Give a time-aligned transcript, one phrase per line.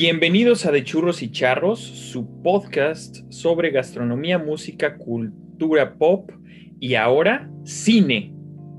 [0.00, 6.30] Bienvenidos a De Churros y Charros, su podcast sobre gastronomía, música, cultura pop
[6.78, 8.32] y ahora cine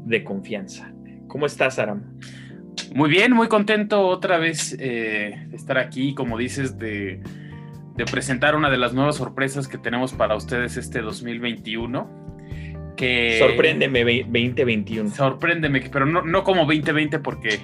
[0.06, 0.94] de confianza.
[1.28, 2.18] ¿Cómo estás, Aram?
[2.96, 7.22] Muy bien, muy contento otra vez eh, de estar aquí, como dices, de,
[7.98, 12.96] de, presentar una de las nuevas sorpresas que tenemos para ustedes este 2021.
[12.96, 15.10] Que, sorpréndeme 2021.
[15.10, 17.60] Sorpréndeme, pero no, no como 2020 porque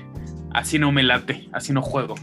[0.51, 2.15] así no me late, así no juego.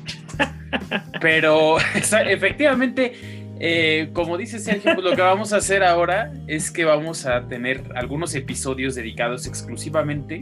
[1.21, 1.79] Pero
[2.27, 3.13] efectivamente,
[3.61, 7.47] eh, como dice Sergio, pues lo que vamos a hacer ahora es que vamos a
[7.49, 10.41] tener algunos episodios dedicados exclusivamente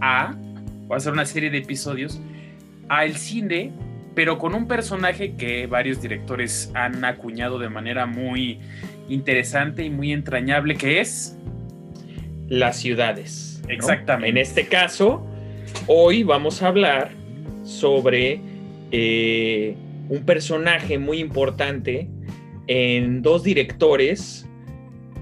[0.00, 0.34] a,
[0.90, 2.20] va a ser una serie de episodios,
[2.88, 3.72] al cine,
[4.14, 8.60] pero con un personaje que varios directores han acuñado de manera muy
[9.08, 11.36] interesante y muy entrañable, que es...
[12.46, 13.62] Las ciudades.
[13.68, 14.28] Exactamente.
[14.28, 15.26] En este caso,
[15.86, 17.10] hoy vamos a hablar
[17.64, 18.38] sobre
[18.90, 19.76] eh,
[20.08, 22.08] un personaje muy importante
[22.66, 24.48] en dos directores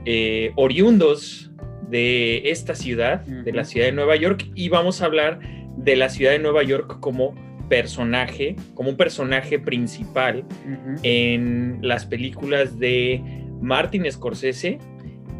[0.05, 1.51] eh, oriundos
[1.89, 5.41] de esta ciudad, de la ciudad de Nueva York, y vamos a hablar
[5.77, 7.35] de la ciudad de Nueva York como
[7.69, 10.45] personaje, como un personaje principal
[11.03, 13.23] en las películas de
[13.61, 14.79] Martin Scorsese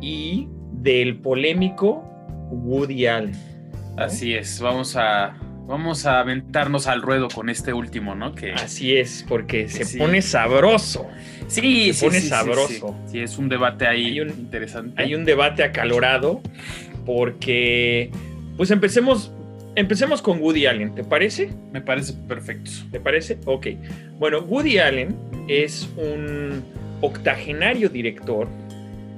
[0.01, 2.03] y del polémico
[2.51, 3.35] Woody Allen.
[3.97, 5.37] Así es, vamos a
[5.67, 8.35] Vamos a aventarnos al ruedo con este último, ¿no?
[8.35, 11.07] Que, Así es, porque se pone sabroso.
[11.47, 12.97] Sí, se pone sabroso.
[13.07, 15.01] Sí, es un debate ahí interesante.
[15.01, 16.43] Hay un debate acalorado
[17.07, 18.11] porque,
[18.57, 19.33] pues empecemos,
[19.77, 21.51] empecemos con Woody Allen, ¿te parece?
[21.73, 22.71] Me parece perfecto.
[22.91, 23.39] ¿Te parece?
[23.45, 23.69] Ok.
[24.19, 25.17] Bueno, Woody Allen
[25.49, 26.65] es un
[27.01, 28.49] octogenario director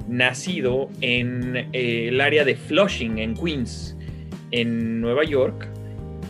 [0.09, 3.97] nacido en eh, el área de Flushing, en Queens,
[4.51, 5.74] en Nueva York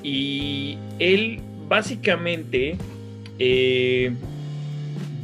[0.04, 2.76] y él básicamente
[3.38, 4.12] eh,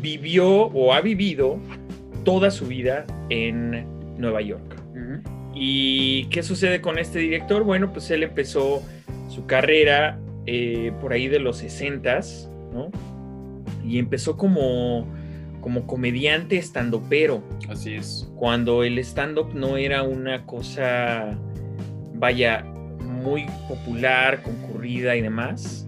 [0.00, 1.60] vivió o ha vivido
[2.24, 3.86] toda su vida en
[4.18, 4.64] Nueva York.
[5.54, 7.64] ¿Y qué sucede con este director?
[7.64, 8.82] Bueno, pues él empezó
[9.28, 12.20] su carrera eh, por ahí de los 60
[12.72, 12.90] ¿no?
[13.86, 15.06] Y empezó como,
[15.60, 17.42] como comediante estandopero.
[17.68, 18.30] Así es.
[18.36, 21.36] Cuando el stand-up no era una cosa,
[22.14, 22.64] vaya,
[23.20, 24.42] muy popular,
[24.80, 25.86] concurrida y demás.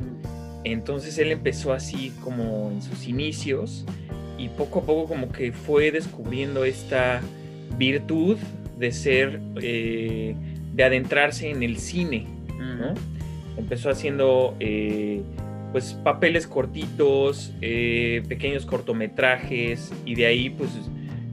[0.64, 3.84] Entonces él empezó así como en sus inicios
[4.38, 7.20] y poco a poco como que fue descubriendo esta
[7.76, 8.36] virtud
[8.78, 10.34] de ser, eh,
[10.75, 12.26] de adentrarse en el cine,
[13.54, 15.20] Empezó haciendo eh,
[15.72, 20.70] pues papeles cortitos, eh, pequeños cortometrajes y de ahí pues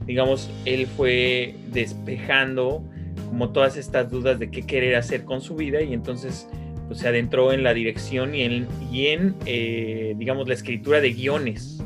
[0.06, 2.84] digamos él fue despejando
[3.30, 6.46] como todas estas dudas de qué querer hacer con su vida y entonces
[6.90, 11.12] pues, se adentró en la dirección y en, y en eh, digamos, la escritura de
[11.12, 11.80] guiones.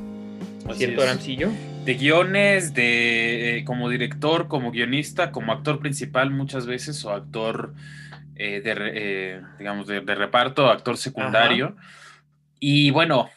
[0.72, 1.50] ¿Cierto, Aramcillo?
[1.84, 7.74] De guiones, de eh, como director, como guionista, como actor principal muchas veces o actor
[8.36, 11.76] eh, de, digamos, de, reparto, actor secundario.
[12.58, 13.28] Y bueno,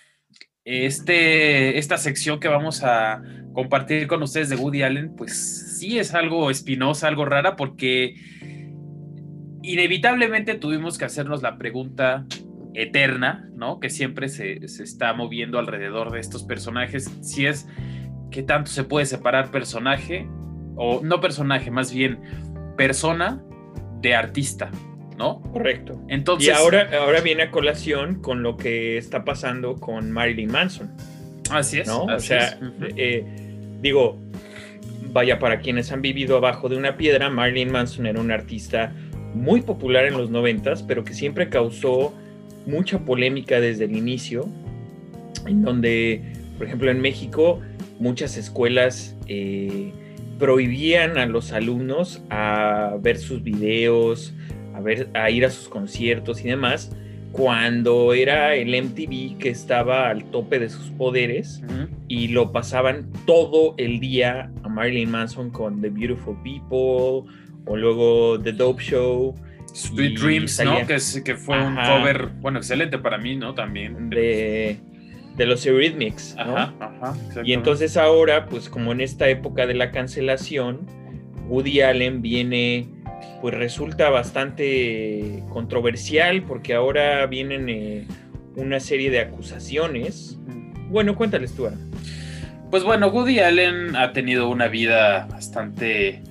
[0.64, 6.14] este, esta sección que vamos a compartir con ustedes de Woody Allen, pues sí es
[6.14, 8.16] algo espinosa, algo rara, porque
[9.72, 12.26] inevitablemente tuvimos que hacernos la pregunta
[12.74, 13.80] eterna, ¿no?
[13.80, 17.68] Que siempre se, se está moviendo alrededor de estos personajes, si es
[18.32, 20.28] qué tanto se puede separar personaje,
[20.76, 22.20] o no personaje, más bien
[22.78, 23.44] persona
[24.00, 24.70] de artista,
[25.18, 25.42] ¿no?
[25.42, 26.00] Correcto.
[26.08, 30.92] Entonces, y ahora, ahora viene a colación con lo que está pasando con Marilyn Manson.
[31.50, 31.88] Así es.
[31.88, 32.04] ¿no?
[32.04, 32.60] o sea,
[32.96, 33.26] eh,
[33.82, 34.20] digo,
[35.12, 38.94] vaya, para quienes han vivido abajo de una piedra, Marilyn Manson era un artista
[39.38, 42.14] muy popular en los noventas, pero que siempre causó
[42.66, 44.48] mucha polémica desde el inicio,
[45.46, 46.22] en donde,
[46.58, 47.62] por ejemplo, en México,
[48.00, 49.92] muchas escuelas eh,
[50.38, 54.34] prohibían a los alumnos a ver sus videos,
[54.76, 56.92] a, ver, a ir a sus conciertos y demás,
[57.32, 61.62] cuando era el MTV que estaba al tope de sus poderes
[62.08, 67.32] y lo pasaban todo el día a Marilyn Manson con The Beautiful People
[67.68, 69.36] o luego The Dope Show.
[69.74, 70.88] Sweet Dreams, ¿no?
[70.88, 73.54] Que, que fue un cover, bueno, excelente para mí, ¿no?
[73.54, 74.10] También.
[74.10, 74.78] De,
[75.36, 76.58] de los Eurythmics, ¿no?
[76.58, 80.88] Ajá, ajá, y entonces ahora, pues como en esta época de la cancelación,
[81.48, 82.90] Woody Allen viene
[83.42, 88.08] pues resulta bastante controversial porque ahora vienen eh,
[88.56, 90.40] una serie de acusaciones.
[90.90, 91.78] Bueno, cuéntales tú, Ana.
[92.72, 96.22] Pues bueno, Woody Allen ha tenido una vida bastante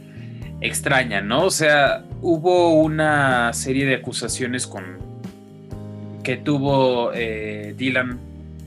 [0.60, 1.44] extraña, ¿no?
[1.44, 4.84] O sea, hubo una serie de acusaciones con
[6.22, 8.18] que tuvo eh, Dylan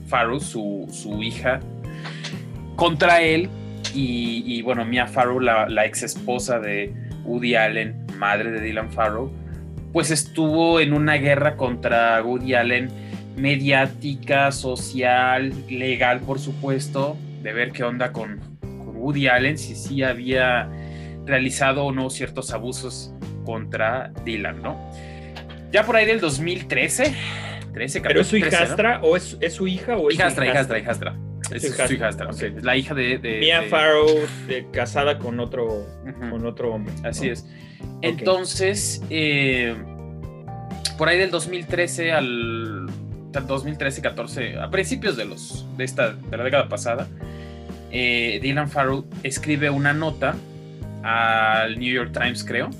[0.08, 1.60] Farrow, su, su hija,
[2.76, 3.48] contra él.
[3.92, 6.94] Y, bueno, Mia Farrow, la, la ex esposa de
[7.24, 9.32] Woody Allen, madre de Dylan Farrow,
[9.92, 12.88] pues estuvo en una guerra contra Woody Allen
[13.36, 20.04] mediática, social, legal, por supuesto, de ver qué onda con, con Woody Allen, si sí
[20.04, 20.68] había
[21.26, 23.12] realizado o no ciertos abusos
[23.44, 24.90] contra Dylan, ¿no?
[25.72, 27.14] Ya por ahí del 2013,
[27.72, 31.16] 13, ¿Pero es su hijastra o es, es, su hija o es hijastra, hijastra, hijastra,
[31.52, 33.18] Es, su hijastra, es la hija de...
[33.18, 34.06] de Mia Farrow,
[34.72, 35.86] casada con otro,
[36.30, 36.92] con otro hombre.
[37.04, 37.46] Así es.
[38.02, 39.74] Entonces, eh,
[40.98, 42.88] por ahí del 2013 al
[43.32, 47.08] 2013-14, a principios de, los, de, esta, de la década pasada,
[47.92, 50.34] eh, Dylan Farrow escribe una nota
[51.02, 52.70] al New York Times, creo,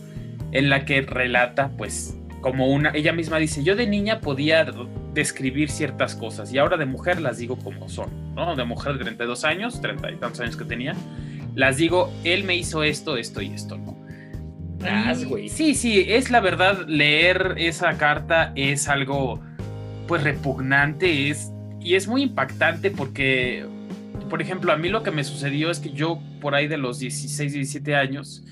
[0.52, 4.66] en la que relata, pues, como una, ella misma dice, yo de niña podía
[5.12, 8.56] describir ciertas cosas y ahora de mujer las digo como son, ¿no?
[8.56, 10.94] De mujer de 32 años, 30 y tantos años que tenía,
[11.54, 14.00] las digo, él me hizo esto, esto y esto, ¿no?
[15.48, 19.40] Sí, sí, es la verdad, leer esa carta es algo,
[20.06, 23.66] pues, repugnante, es, y es muy impactante porque,
[24.30, 26.98] por ejemplo, a mí lo que me sucedió es que yo, por ahí de los
[26.98, 28.42] 16, 17 años,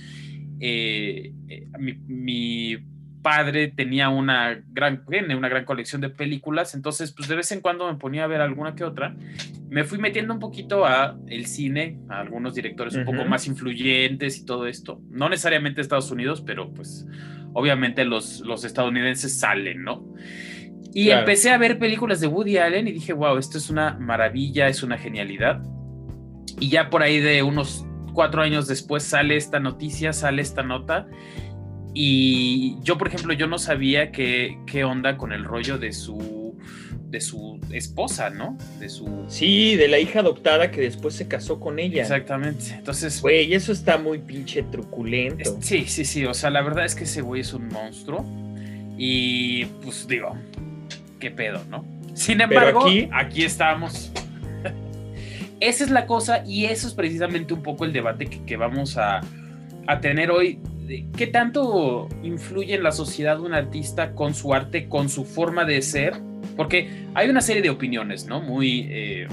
[0.61, 1.69] eh, eh,
[2.07, 2.77] mi
[3.23, 5.05] padre tenía una gran,
[5.37, 8.41] una gran colección de películas, entonces pues de vez en cuando me ponía a ver
[8.41, 9.17] alguna que otra.
[9.69, 14.39] Me fui metiendo un poquito a el cine, a algunos directores un poco más influyentes
[14.39, 15.03] y todo esto.
[15.11, 17.07] No necesariamente Estados Unidos, pero pues
[17.53, 20.07] obviamente los, los estadounidenses salen, ¿no?
[20.95, 24.69] Y empecé a ver películas de Woody Allen y dije, wow, esto es una maravilla,
[24.69, 25.63] es una genialidad.
[26.59, 31.07] Y ya por ahí de unos cuatro años después sale esta noticia, sale esta nota
[32.01, 36.57] y yo, por ejemplo, yo no sabía qué, qué onda con el rollo de su,
[37.09, 38.57] de su esposa, ¿no?
[38.79, 39.25] De su...
[39.29, 42.03] Sí, de la hija adoptada que después se casó con ella.
[42.03, 42.75] Exactamente.
[42.75, 43.21] Entonces...
[43.21, 45.59] Güey, eso está muy pinche truculento.
[45.61, 46.25] sí, sí, sí.
[46.25, 48.25] O sea, la verdad es que ese güey es un monstruo.
[48.97, 50.37] Y pues digo,
[51.19, 51.85] qué pedo, ¿no?
[52.15, 53.09] Sin embargo, aquí...
[53.13, 54.13] aquí estamos.
[55.61, 58.97] Esa es la cosa y eso es precisamente un poco el debate que, que vamos
[58.97, 59.21] a,
[59.87, 60.61] a tener hoy
[61.17, 65.83] qué tanto influye en la sociedad un artista con su arte, con su forma de
[65.83, 66.15] ser,
[66.57, 68.41] porque hay una serie de opiniones, ¿no?
[68.41, 69.29] Muy, eh,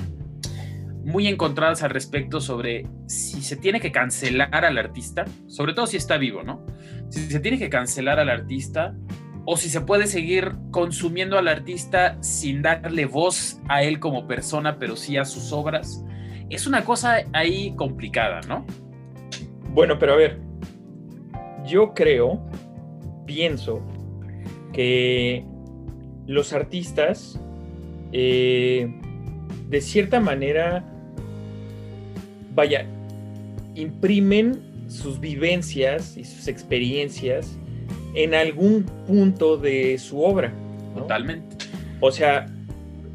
[1.04, 5.98] muy encontradas al respecto sobre si se tiene que cancelar al artista, sobre todo si
[5.98, 6.66] está vivo, ¿no?
[7.10, 8.96] Si se tiene que cancelar al artista
[9.46, 14.80] o si se puede seguir consumiendo al artista sin darle voz a él como persona,
[14.80, 16.04] pero sí a sus obras.
[16.50, 18.66] Es una cosa ahí complicada, ¿no?
[19.70, 20.40] Bueno, pero a ver,
[21.66, 22.40] yo creo,
[23.26, 23.82] pienso,
[24.74, 25.46] que
[26.26, 27.40] los artistas,
[28.12, 28.94] eh,
[29.70, 30.84] de cierta manera,
[32.54, 32.86] vaya,
[33.76, 37.58] imprimen sus vivencias y sus experiencias
[38.16, 40.52] en algún punto de su obra.
[40.96, 41.56] Totalmente.
[42.00, 42.46] O sea,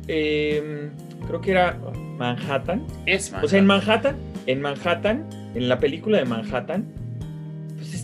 [0.06, 0.91] em,
[1.26, 1.79] creo que era
[2.19, 2.87] Manhattan.
[3.06, 4.17] Es O sea, en Manhattan,
[4.47, 6.85] en Manhattan, en la película de Manhattan,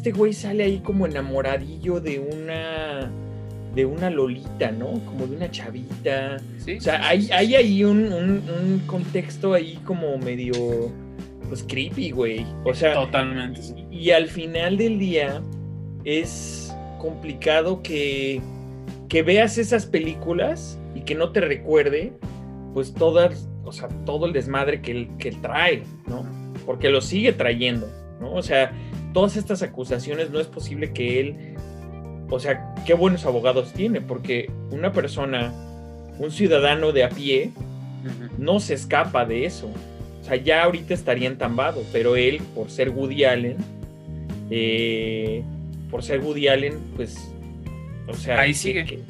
[0.06, 3.10] este güey sale ahí como enamoradillo de una
[3.74, 4.92] de una lolita, ¿no?
[5.04, 6.38] Como de una chavita.
[6.38, 10.92] o sea, hay, hay, ahí un, contexto ahí como medio,
[11.48, 12.46] pues creepy, güey.
[12.64, 13.60] O sea, totalmente.
[13.90, 15.42] Y, al final del día
[16.04, 16.65] es
[16.98, 18.40] complicado que,
[19.08, 22.12] que veas esas películas y que no te recuerde,
[22.74, 26.26] pues todas, o sea, todo el desmadre que él, que él trae, ¿no?
[26.64, 27.88] Porque lo sigue trayendo,
[28.20, 28.32] ¿no?
[28.32, 28.72] O sea,
[29.12, 31.36] todas estas acusaciones no es posible que él,
[32.28, 35.52] o sea, qué buenos abogados tiene, porque una persona,
[36.18, 37.52] un ciudadano de a pie,
[38.38, 39.68] no se escapa de eso.
[40.20, 43.56] O sea, ya ahorita estaría entambado, pero él, por ser Woody Allen,
[44.50, 45.42] eh,
[45.90, 47.32] por ser Woody Allen, pues,
[48.06, 49.02] o sea, ahí sigue.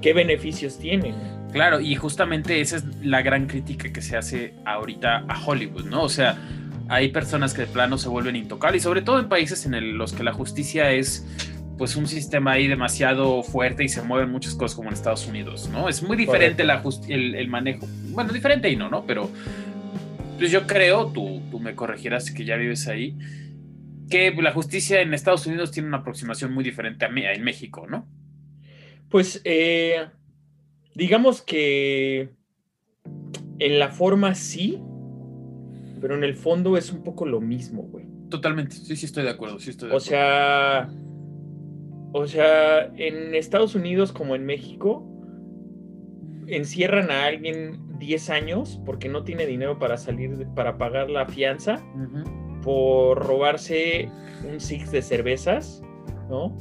[0.00, 1.14] ¿qué, beneficios tiene?
[1.52, 6.02] Claro, y justamente esa es la gran crítica que se hace ahorita a Hollywood, ¿no?
[6.02, 6.38] O sea,
[6.88, 10.12] hay personas que de plano se vuelven intocables y sobre todo en países en los
[10.12, 11.26] que la justicia es
[11.78, 15.68] pues un sistema ahí demasiado fuerte y se mueven muchas cosas como en Estados Unidos,
[15.72, 15.88] ¿no?
[15.88, 17.86] Es muy diferente la el, el, manejo.
[18.10, 19.04] Bueno, diferente y no, ¿no?
[19.06, 19.30] Pero
[20.38, 23.16] pues yo creo, tú, tú me corregirás que ya vives ahí,
[24.10, 27.86] que la justicia en Estados Unidos tiene una aproximación muy diferente a mí, en México,
[27.88, 28.06] ¿no?
[29.08, 30.06] Pues eh,
[30.94, 32.30] digamos que
[33.58, 34.80] en la forma sí,
[36.00, 38.06] pero en el fondo es un poco lo mismo, güey.
[38.28, 40.90] Totalmente, sí, sí estoy de acuerdo, sí estoy de o sea,
[42.12, 45.08] o sea, en Estados Unidos como en México,
[46.46, 51.82] encierran a alguien 10 años porque no tiene dinero para salir, para pagar la fianza
[51.94, 52.51] Ujú.
[52.62, 54.08] Por robarse
[54.50, 55.82] un six de cervezas,
[56.30, 56.56] ¿no?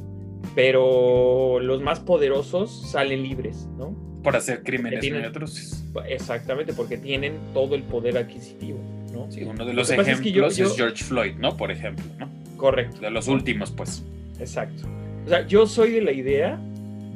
[0.55, 3.96] Pero los más poderosos salen libres, ¿no?
[4.24, 5.84] Por hacer crímenes tienen- atroces.
[6.08, 8.79] Exactamente, porque tienen todo el poder adquisitivo,
[9.13, 9.31] ¿no?
[9.31, 11.55] Sí, uno de Lo los es ejemplos que yo- es, George Floyd, ¿no?
[11.58, 12.29] Por ejemplo, ¿no?
[12.58, 13.00] Correcto.
[13.01, 14.03] De los últimos, pues.
[14.39, 14.84] Exacto.
[15.25, 16.60] O sea, yo soy de la idea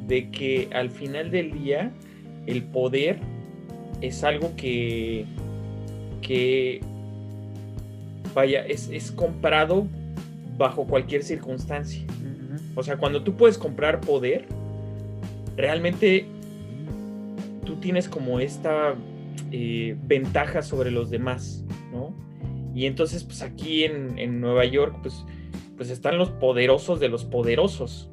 [0.06, 1.90] de que al final del día
[2.46, 3.18] el poder
[4.00, 5.24] es algo que,
[6.22, 6.80] que
[8.36, 9.86] vaya, es, es comprado
[10.58, 12.02] bajo cualquier circunstancia.
[12.74, 14.44] O sea, cuando tú puedes comprar poder,
[15.56, 16.26] realmente
[17.64, 18.94] tú tienes como esta
[19.50, 22.14] eh, ventaja sobre los demás, ¿no?
[22.74, 25.24] Y entonces, pues aquí en, en Nueva York, pues,
[25.78, 28.10] pues están los poderosos de los poderosos.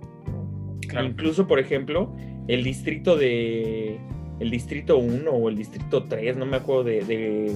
[1.04, 2.16] Incluso, por ejemplo,
[2.48, 4.00] el distrito de.
[4.40, 7.52] El distrito 1 o el distrito 3, no me acuerdo de, de,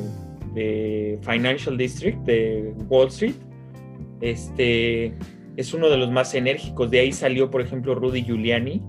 [0.57, 3.35] de Financial District de Wall Street.
[4.21, 5.13] Este
[5.55, 6.89] es uno de los más enérgicos.
[6.89, 8.81] De ahí salió, por ejemplo, Rudy Giuliani.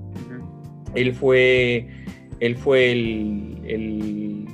[0.94, 1.86] Él fue,
[2.40, 4.44] él fue el, el,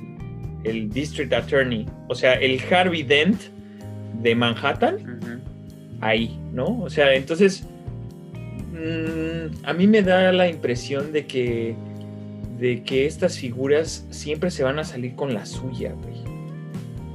[0.65, 3.41] el District Attorney, o sea, el Harvey Dent
[4.21, 4.97] de Manhattan,
[6.01, 6.81] ahí, ¿no?
[6.81, 7.63] O sea, entonces,
[8.73, 11.75] mm, a mí me da la impresión de que,
[12.59, 16.34] de que estas figuras siempre se van a salir con la suya, güey.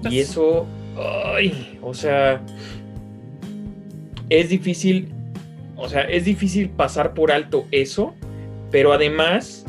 [0.08, 0.66] Y eso,
[1.34, 2.40] ay, o sea,
[4.28, 5.12] es difícil,
[5.76, 8.14] o sea, es difícil pasar por alto eso,
[8.70, 9.66] pero además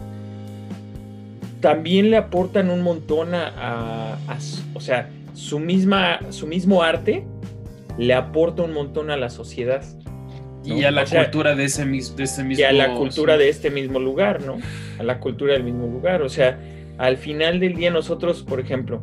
[1.60, 6.82] también le aportan un montón a, a- a su- o sea, su misma, su mismo
[6.84, 7.24] arte
[7.98, 9.84] le aporta un montón a la sociedad
[10.64, 12.62] Y a la O sea, cultura de ese, de ese mismo...
[12.62, 14.58] y a la cultura de este mismo lugar, ¿no?
[15.00, 16.22] A la cultura del mismo lugar.
[16.22, 16.60] O sea,
[17.00, 19.02] al final del día nosotros, por ejemplo,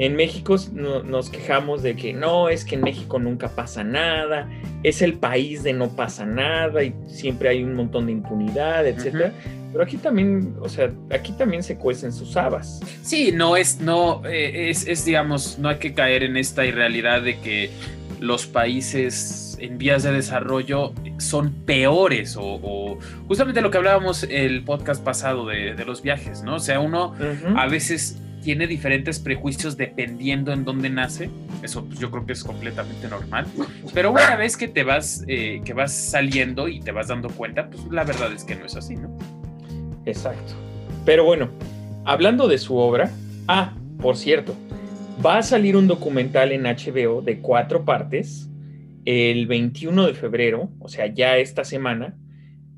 [0.00, 4.48] en México no- nos quejamos de que no, es que en México nunca pasa nada,
[4.82, 9.32] es el país de no pasa nada y siempre hay un montón de impunidad, etcétera.
[9.72, 12.80] Pero aquí también, o sea, aquí también se cuecen sus habas.
[13.02, 17.22] Sí, no es, no, eh, es, es, digamos, no hay que caer en esta irrealidad
[17.22, 17.70] de que
[18.18, 24.64] los países en vías de desarrollo son peores o, o justamente lo que hablábamos el
[24.64, 26.56] podcast pasado de, de los viajes, ¿no?
[26.56, 27.14] O sea, uno
[27.56, 31.30] a veces tiene diferentes prejuicios dependiendo en dónde nace.
[31.62, 33.46] Eso pues, yo creo que es completamente normal.
[33.94, 37.68] Pero una vez que te vas, eh, que vas saliendo y te vas dando cuenta,
[37.68, 39.16] pues la verdad es que no es así, ¿no?
[40.06, 40.54] Exacto.
[41.04, 41.50] Pero bueno,
[42.04, 43.10] hablando de su obra,
[43.48, 44.54] ah, por cierto,
[45.24, 48.48] va a salir un documental en HBO de cuatro partes
[49.04, 52.14] el 21 de febrero, o sea, ya esta semana,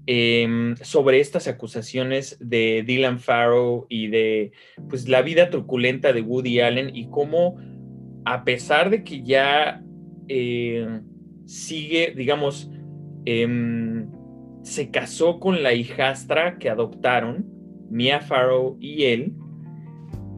[0.07, 4.53] em, sobre estas acusaciones de Dylan Farrow y de
[4.89, 7.59] pues la vida truculenta de Woody Allen y cómo
[8.25, 9.83] a pesar de que ya
[10.29, 11.01] eh,
[11.47, 12.71] sigue, digamos,
[13.25, 14.09] em,
[14.63, 17.47] se casó con la hijastra que adoptaron,
[17.91, 19.35] Mia Farrow y él,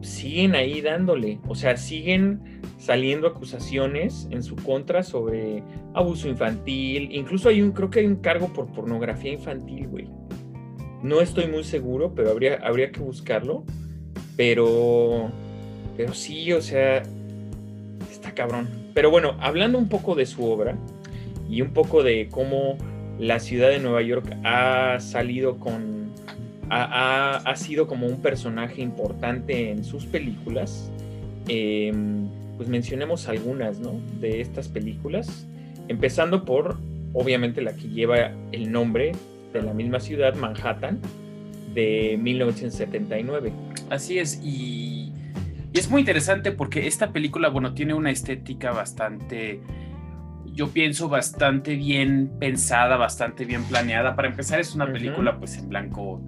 [0.01, 2.54] siguen ahí dándole, o sea, siguen
[2.85, 5.63] saliendo acusaciones en su contra sobre
[5.95, 10.07] abuso infantil, incluso hay un, creo que hay un cargo por pornografía infantil, güey.
[11.01, 13.63] No estoy muy seguro, pero habría, habría que buscarlo,
[14.37, 15.31] pero,
[15.97, 17.01] pero sí, o sea,
[18.11, 18.69] está cabrón.
[18.93, 20.77] Pero bueno, hablando un poco de su obra
[21.49, 22.77] y un poco de cómo
[23.19, 26.11] la ciudad de Nueva York ha salido con.
[26.69, 30.91] ha, ha- ha sido como un personaje importante en sus películas.
[31.47, 31.91] eh,
[32.57, 33.99] pues mencionemos algunas, ¿no?
[34.19, 35.47] De estas películas.
[35.87, 36.77] Empezando por,
[37.13, 39.11] obviamente, la que lleva el nombre
[39.53, 40.99] de la misma ciudad, Manhattan,
[41.73, 43.51] de 1979.
[43.89, 45.13] Así es, y,
[45.73, 49.59] y es muy interesante porque esta película, bueno, tiene una estética bastante,
[50.53, 54.15] yo pienso, bastante bien pensada, bastante bien planeada.
[54.15, 56.21] Para empezar, es una película pues en blanco,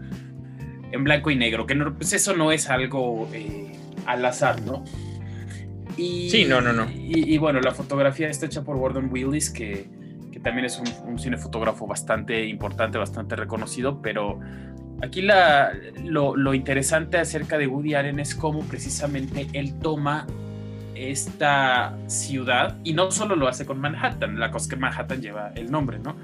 [0.92, 3.72] en blanco y negro, que no, pues eso no es algo eh,
[4.06, 4.84] al azar, ¿no?
[5.98, 6.90] Y, Sí, no, no, no.
[6.90, 9.88] Y, y bueno, la fotografía está hecha por Gordon Willis, que,
[10.32, 14.40] que también es un, un cinefotógrafo bastante importante, bastante reconocido, pero
[15.02, 15.74] aquí la,
[16.04, 20.28] lo, lo interesante acerca de Woody Allen es cómo precisamente él toma
[20.96, 25.70] esta ciudad y no solo lo hace con Manhattan, la cosa que Manhattan lleva el
[25.72, 26.16] nombre, ¿no?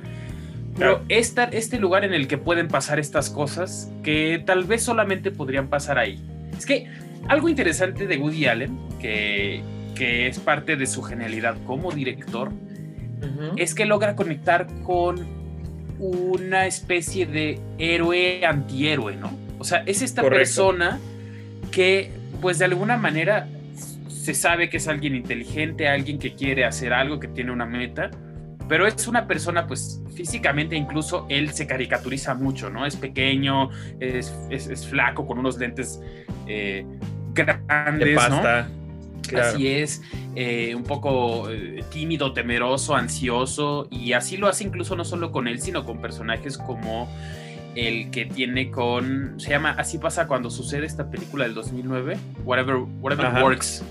[0.77, 5.29] Pero esta, este lugar en el que pueden pasar estas cosas que tal vez solamente
[5.29, 6.19] podrían pasar ahí.
[6.57, 6.87] Es que
[7.27, 9.61] algo interesante de Woody Allen, que,
[9.95, 12.51] que es parte de su genialidad como director,
[13.55, 15.25] es que logra conectar con
[15.97, 19.31] una especie de héroe antihéroe, ¿no?
[19.59, 20.39] O sea, es esta Correcto.
[20.39, 20.99] persona
[21.71, 22.11] que
[22.41, 23.47] pues de alguna manera
[24.07, 28.11] se sabe que es alguien inteligente, alguien que quiere hacer algo, que tiene una meta,
[28.67, 32.85] pero es una persona, pues físicamente incluso él se caricaturiza mucho, ¿no?
[32.85, 36.01] Es pequeño, es, es, flaco, con unos lentes
[36.47, 36.85] eh,
[37.33, 38.67] grandes, pasta.
[39.41, 40.01] Así es,
[40.35, 45.47] eh, un poco eh, tímido, temeroso, ansioso, y así lo hace incluso no solo con
[45.47, 47.09] él, sino con personajes como
[47.75, 52.75] el que tiene con, se llama Así pasa cuando sucede esta película del 2009, Whatever,
[53.01, 53.83] whatever Works,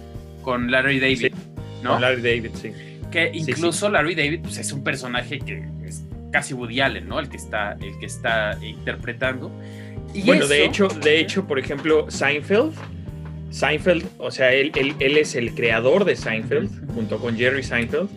[0.43, 1.35] con Larry David,
[1.83, 1.99] ¿no?
[1.99, 2.73] Larry David, sí.
[3.11, 7.19] Que incluso Larry David pues, es un personaje que es casi Woody Allen, ¿no?
[7.19, 9.51] El que está, el que está interpretando.
[10.15, 12.75] Y bueno, de hecho, de hecho, por ejemplo, Seinfeld
[13.53, 18.09] Seinfeld, o sea, él, él, es el creador de Seinfeld, junto con Jerry Seinfeld,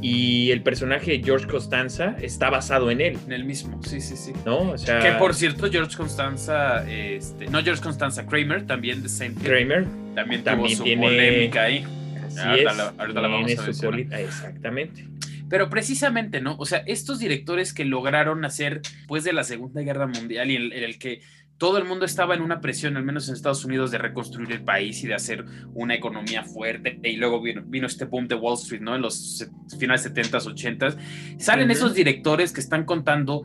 [0.00, 3.18] y el personaje George Costanza está basado en él.
[3.26, 4.32] En el mismo, sí, sí, sí.
[4.44, 4.72] ¿No?
[4.72, 9.46] O sea, que por cierto, George Constanza, este, no George Constanza, Kramer, también de Seinfeld.
[9.46, 9.86] Kramer.
[10.14, 11.84] También, también su tiene, polémica ahí.
[12.26, 15.08] Así es, la, ahorita la vamos a Exactamente.
[15.48, 16.56] Pero precisamente, ¿no?
[16.58, 20.72] O sea, estos directores que lograron hacer, pues, de la Segunda Guerra Mundial y en
[20.72, 21.20] el que
[21.58, 24.64] todo el mundo estaba en una presión, al menos en Estados Unidos, de reconstruir el
[24.64, 26.98] país y de hacer una economía fuerte.
[27.02, 28.94] Y luego vino, este boom de Wall Street, ¿no?
[28.94, 31.38] En los finales 70s, 80s.
[31.38, 33.44] Salen esos directores que están contando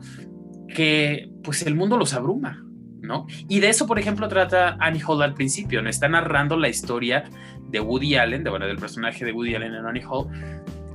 [0.74, 2.64] que pues el mundo los abruma,
[3.00, 3.26] ¿no?
[3.48, 5.88] Y de eso, por ejemplo, trata Annie Hall al principio, ¿no?
[5.88, 7.24] Está narrando la historia
[7.68, 10.26] de Woody Allen, de, bueno, del personaje de Woody Allen en Annie Hall.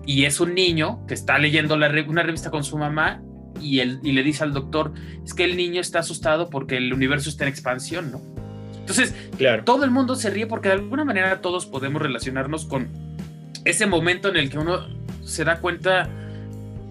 [0.05, 3.23] Y es un niño que está leyendo una revista con su mamá
[3.61, 4.93] y, él, y le dice al doctor,
[5.23, 8.21] es que el niño está asustado porque el universo está en expansión, ¿no?
[8.79, 9.63] Entonces, claro.
[9.63, 12.87] todo el mundo se ríe porque de alguna manera todos podemos relacionarnos con
[13.63, 14.85] ese momento en el que uno
[15.23, 16.07] se da cuenta,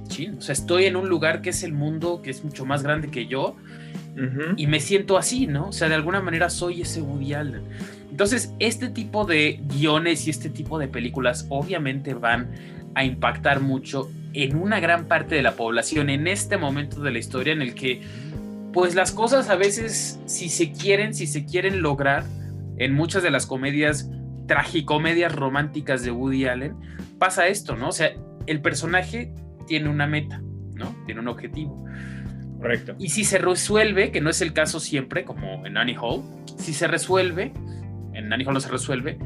[0.08, 2.82] sí, o sea, estoy en un lugar que es el mundo, que es mucho más
[2.82, 3.56] grande que yo,
[4.56, 5.68] y me siento así, ¿no?
[5.68, 7.62] O sea, de alguna manera soy ese Woody Allen.
[8.10, 12.52] Entonces, este tipo de guiones y este tipo de películas obviamente van
[12.94, 17.18] a impactar mucho en una gran parte de la población en este momento de la
[17.18, 18.02] historia en el que
[18.72, 22.24] pues las cosas a veces si se quieren, si se quieren lograr
[22.76, 24.10] en muchas de las comedias
[24.48, 26.76] tragicomedias románticas de Woody Allen,
[27.18, 27.88] pasa esto, ¿no?
[27.88, 28.10] O sea,
[28.46, 29.32] el personaje
[29.66, 30.42] tiene una meta,
[30.74, 30.94] ¿no?
[31.06, 31.84] Tiene un objetivo.
[32.58, 32.94] Correcto.
[32.98, 36.22] Y si se resuelve, que no es el caso siempre, como en Annie Hall,
[36.58, 37.52] si se resuelve,
[38.12, 39.18] en Annie Hall no se resuelve,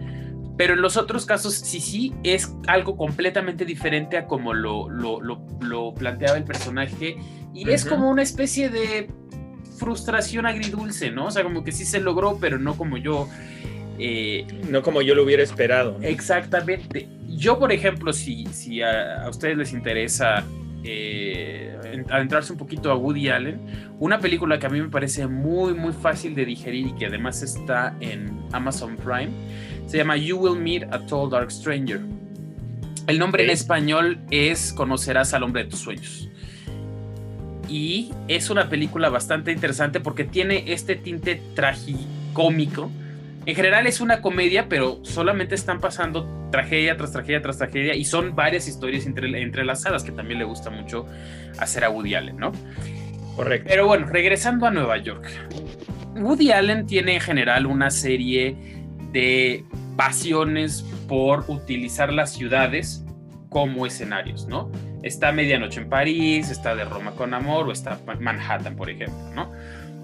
[0.59, 5.95] pero en los otros casos, sí, sí, es algo completamente diferente a como lo, lo,
[5.95, 7.17] planteaba el personaje.
[7.55, 9.09] Y es como una especie de
[9.79, 11.27] frustración agridulce, ¿no?
[11.27, 13.29] O sea, como que sí se logró, pero no como yo.
[14.01, 15.97] Eh, no como yo lo hubiera esperado.
[16.03, 17.09] Exactamente.
[17.29, 20.45] Yo, por ejemplo, si, si a, ustedes les interesa
[20.83, 23.61] eh, adentrarse un poquito a Woody Allen,
[24.01, 27.43] una película que a mí me parece muy, muy fácil de digerir y que además
[27.45, 29.31] está en Amazon Prime
[29.89, 32.01] se llama You Will Meet a Tall Dark Stranger.
[33.07, 36.29] El nombre en español es Conocerás al hombre de tus sueños.
[37.71, 42.91] Y es una película bastante interesante porque tiene este tinte tragicómico.
[43.47, 48.05] En general es una comedia, pero solamente están pasando tragedia tras tragedia tras tragedia y
[48.05, 51.07] son varias historias entre, entrelazadas que también le gusta mucho
[51.59, 52.53] hacer a Woody Allen, ¿no?
[53.37, 53.69] Correcto.
[53.71, 55.27] Pero bueno, regresando a Nueva York.
[56.17, 58.78] Woody Allen tiene en general una serie
[59.13, 59.65] de
[59.97, 63.05] pasiones por utilizar las ciudades
[63.49, 64.71] como escenarios, ¿no?
[65.03, 69.51] Está Medianoche en París, está de Roma con Amor o está Manhattan, por ejemplo, ¿no?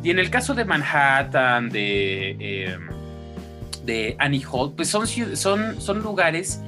[0.03, 2.89] Y en el caso de Manhattan, de, em,
[3.85, 6.61] de Annie Hall, pues son, son, son lugares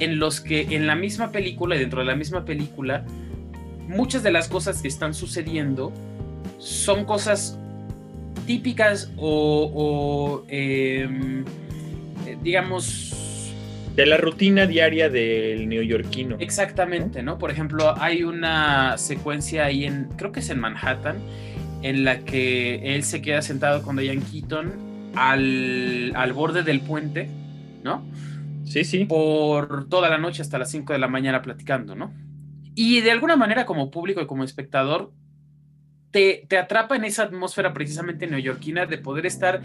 [0.00, 3.04] en los que en la misma película y dentro de la misma película,
[3.86, 5.92] muchas de las cosas que están sucediendo
[6.58, 7.58] son cosas
[8.46, 11.44] típicas o, em,
[12.42, 13.16] digamos...
[13.96, 16.36] De la rutina diaria del neoyorquino.
[16.38, 17.38] Exactamente, ¿no?
[17.38, 21.16] Por ejemplo, hay una secuencia ahí en, creo que es en Manhattan,
[21.82, 24.72] en la que él se queda sentado con Diane Keaton
[25.14, 27.28] al, al borde del puente,
[27.82, 28.06] ¿no?
[28.64, 29.04] Sí, sí.
[29.06, 32.14] Por toda la noche hasta las 5 de la mañana platicando, ¿no?
[32.76, 35.12] Y de alguna manera como público y como espectador,
[36.12, 39.62] te, te atrapa en esa atmósfera precisamente neoyorquina de poder estar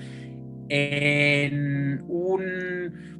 [0.69, 1.64] en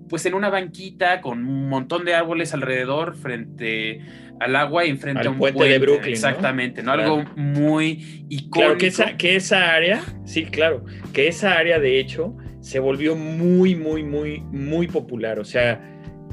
[0.09, 4.01] pues en una banquita con un montón de árboles alrededor frente
[4.39, 6.13] al agua y enfrente a un puente, de Brooklyn.
[6.13, 6.91] Exactamente, ¿no?
[6.91, 8.59] Algo muy icónico.
[8.59, 13.15] Claro, que esa, que esa área, sí, claro, que esa área de hecho se volvió
[13.15, 15.39] muy, muy, muy, muy popular.
[15.39, 15.81] O sea,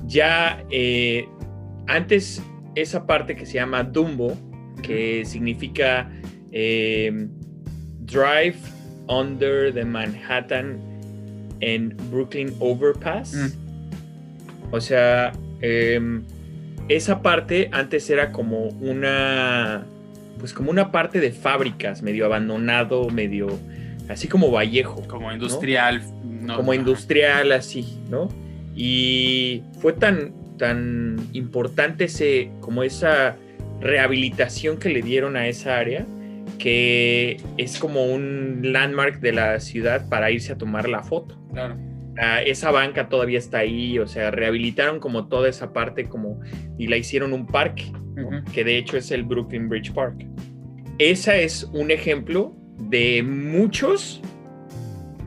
[0.07, 1.27] ya eh,
[1.87, 2.43] antes
[2.75, 4.37] esa parte que se llama Dumbo,
[4.83, 6.11] que significa
[6.51, 7.29] eh,
[8.01, 8.57] Drive
[9.09, 10.81] Under the Manhattan
[11.61, 13.35] en Brooklyn Overpass.
[13.35, 13.62] Mm.
[14.73, 16.25] O sea, em,
[16.89, 19.87] esa parte antes era como una,
[20.41, 23.47] pues como una parte de fábricas, medio abandonado, medio,
[24.09, 25.07] así como Vallejo.
[25.07, 26.03] Como industrial.
[26.25, 26.57] ¿no?
[26.57, 28.29] como industrial, así, ¿no?
[28.75, 33.37] Y fue tan, tan importante ese, como esa
[33.81, 36.07] rehabilitación que le dieron a esa área,
[36.59, 41.39] que es como un landmark de la ciudad para irse a tomar la foto.
[41.53, 41.77] Claro.
[42.19, 46.41] Ah, esa banca todavía está ahí, o sea, rehabilitaron como toda esa parte como
[46.79, 47.91] y la hicieron un parque,
[48.53, 50.27] que de hecho es el Brooklyn Bridge Park.
[50.99, 54.21] Esa es un ejemplo de muchos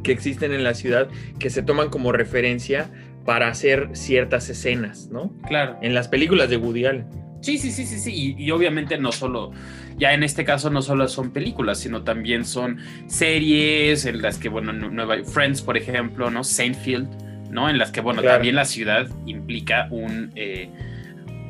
[0.04, 2.92] que existen en la ciudad que se toman como referencia
[3.26, 5.36] para hacer ciertas escenas, ¿no?
[5.48, 5.78] Claro.
[5.82, 7.25] En las películas de Woody Allen.
[7.46, 8.36] Sí, sí, sí, sí, sí.
[8.40, 9.52] Y, y obviamente no solo,
[10.00, 14.50] ya en este caso no solo son películas, sino también son series en las que,
[14.50, 16.44] bueno, Nu- Nueva Friends, por ejemplo, ¿no?
[16.44, 17.08] Seinfeld,
[17.52, 17.70] ¿no?
[17.70, 18.38] En las que, bueno, Claro.
[18.38, 20.70] también la ciudad implica un, eh,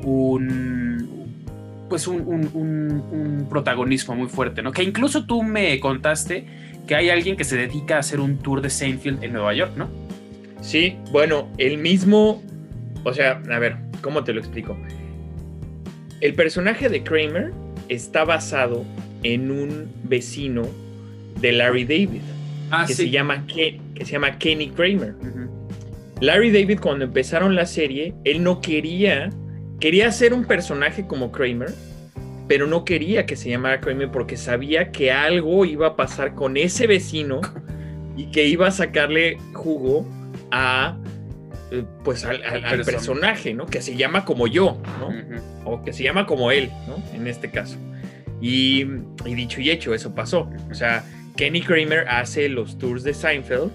[0.03, 1.07] un,
[1.89, 4.71] pues un, un- un- un protagonismo muy fuerte, ¿no?
[4.73, 6.45] Que incluso tú me contaste
[6.87, 9.71] que hay alguien que se dedica a hacer un tour de Seinfeld en Nueva York,
[9.77, 9.87] ¿no?
[10.61, 12.43] Sí, bueno, el mismo,
[13.05, 14.77] o sea, a ver, ¿cómo te lo explico?
[16.21, 17.51] El personaje de Kramer
[17.89, 18.83] está basado
[19.23, 20.63] en un vecino
[21.41, 22.21] de Larry David,
[22.71, 25.13] Ah, que, se llama Ken- que se llama Kenny Kramer.
[26.21, 29.29] Larry David cuando empezaron la serie, él no quería,
[29.79, 31.73] quería ser un personaje como Kramer,
[32.47, 36.57] pero no quería que se llamara Kramer porque sabía que algo iba a pasar con
[36.57, 37.41] ese vecino
[38.17, 40.07] y que iba a sacarle jugo
[40.51, 40.97] a
[42.03, 42.83] pues al, al- al Persona.
[42.85, 43.65] personaje, ¿no?
[43.65, 45.09] Que se llama como yo, ¿no?
[45.69, 46.95] O que se llama como él, ¿no?
[47.13, 47.77] En este caso.
[48.41, 48.85] Y,
[49.25, 50.49] y dicho y hecho, eso pasó.
[50.69, 51.03] O sea,
[51.35, 53.71] Kenny Kramer hace los tours de Seinfeld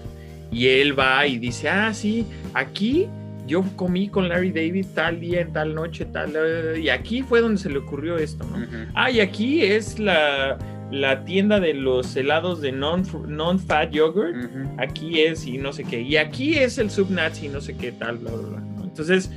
[0.51, 3.07] y él va y dice, ah, sí, aquí
[3.47, 7.41] yo comí con Larry David tal día, en tal noche, tal, eh, y aquí fue
[7.41, 8.65] donde se le ocurrió esto, ¿no?
[8.93, 10.57] Ah, y aquí es la,
[10.91, 14.35] la tienda de los helados de non- non-fat yogurt
[14.77, 17.91] aquí es y no sé qué, y aquí es el subnazi y no sé qué
[17.91, 18.59] tal, bla, bla, bla.
[18.59, 18.83] ¿no?
[18.83, 19.31] Entonces,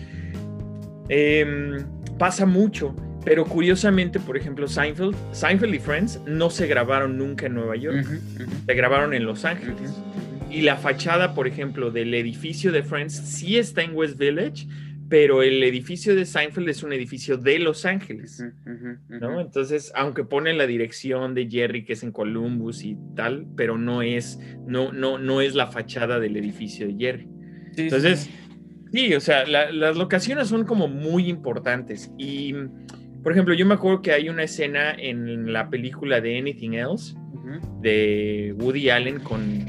[1.08, 1.84] em,
[2.18, 7.54] pasa mucho, pero curiosamente, por ejemplo, Seinfeld, Seinfeld y Friends no se grabaron nunca en
[7.54, 8.06] Nueva York,
[8.66, 9.94] se grabaron en Los Ángeles.
[10.50, 14.66] Y la fachada, por ejemplo, del edificio de Friends sí está en West Village,
[15.08, 18.42] pero el edificio de Seinfeld es un edificio de Los Ángeles.
[19.08, 19.40] ¿no?
[19.40, 24.02] Entonces, aunque pone la dirección de Jerry, que es en Columbus y tal, pero no
[24.02, 27.28] es, no, no, no es la fachada del edificio de Jerry.
[27.72, 28.30] Sí, Entonces, sí.
[28.92, 32.10] sí, o sea, la- las locaciones son como muy importantes.
[32.18, 32.54] Y,
[33.22, 37.14] por ejemplo, yo me acuerdo que hay una escena en la película de Anything Else
[37.82, 39.64] de Woody Allen con,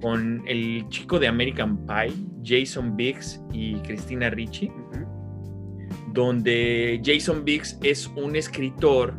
[0.00, 2.12] con el chico de American Pie,
[2.44, 5.06] Jason Biggs y Christina Ricci Ujú.
[6.12, 9.14] donde Jason Biggs es un escritor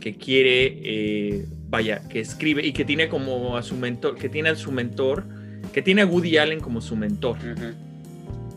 [0.00, 4.50] que quiere, eh, vaya, que escribe y que tiene como a su mentor, que tiene
[4.50, 5.24] a su mentor,
[5.72, 7.36] que tiene a Woody Allen como su mentor.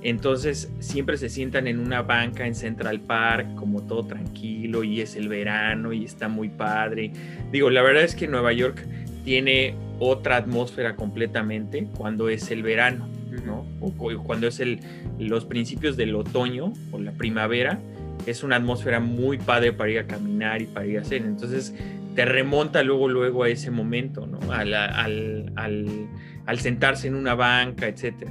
[0.01, 5.15] Entonces siempre se sientan en una banca en Central Park, como todo tranquilo, y es
[5.15, 7.11] el verano y está muy padre.
[7.51, 8.85] Digo, la verdad es que Nueva York
[9.23, 13.07] tiene otra atmósfera completamente cuando es el verano.
[13.45, 13.65] ¿no?
[13.79, 14.79] O cu- cuando es el,
[15.17, 17.79] los principios del otoño o la primavera,
[18.27, 21.23] es una atmósfera muy padre para ir a caminar y para ir a hacer.
[21.23, 21.73] Entonces
[22.15, 24.39] te remonta luego, luego a ese momento, ¿no?
[24.51, 26.07] A la- al, al-
[26.45, 28.27] al sentarse en una banca, etc.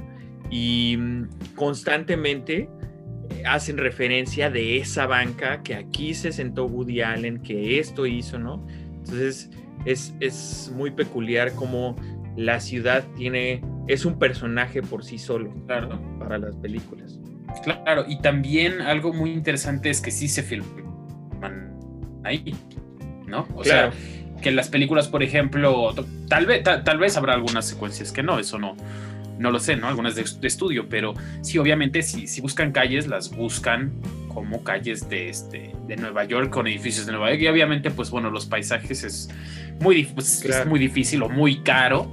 [0.49, 2.69] Y mm, constantemente
[3.29, 8.39] eh, hacen referencia de esa banca, que aquí se sentó Woody Allen, que esto hizo,
[8.39, 8.65] ¿no?
[8.99, 9.49] Entonces
[9.85, 11.95] es, es muy peculiar como
[12.35, 15.65] la ciudad tiene, es un personaje por sí solo ¿no?
[15.67, 15.99] Claro.
[16.19, 17.19] para las películas.
[17.63, 21.77] Claro, y también algo muy interesante es que sí se filman
[22.23, 22.55] ahí,
[23.27, 23.47] ¿no?
[23.55, 23.91] O Claro.
[23.91, 25.93] sea, que en las películas, por ejemplo,
[26.27, 28.75] tal vez, ta- tal vez habrá algunas secuencias que no, eso no,
[29.37, 29.87] no lo sé, ¿no?
[29.87, 33.91] Algunas de, de estudio, pero sí, obviamente, si, si buscan calles, las buscan
[34.33, 38.09] como calles de, este, de Nueva York, con edificios de Nueva York, y obviamente, pues
[38.09, 39.29] bueno, los paisajes es
[39.79, 42.09] muy, pues, es muy difícil o muy caro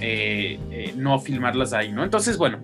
[0.00, 2.04] eh, eh, no filmarlas ahí, ¿no?
[2.04, 2.58] Entonces, bueno,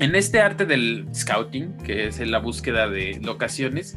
[0.00, 3.96] en este arte del scouting, que es la búsqueda de locaciones,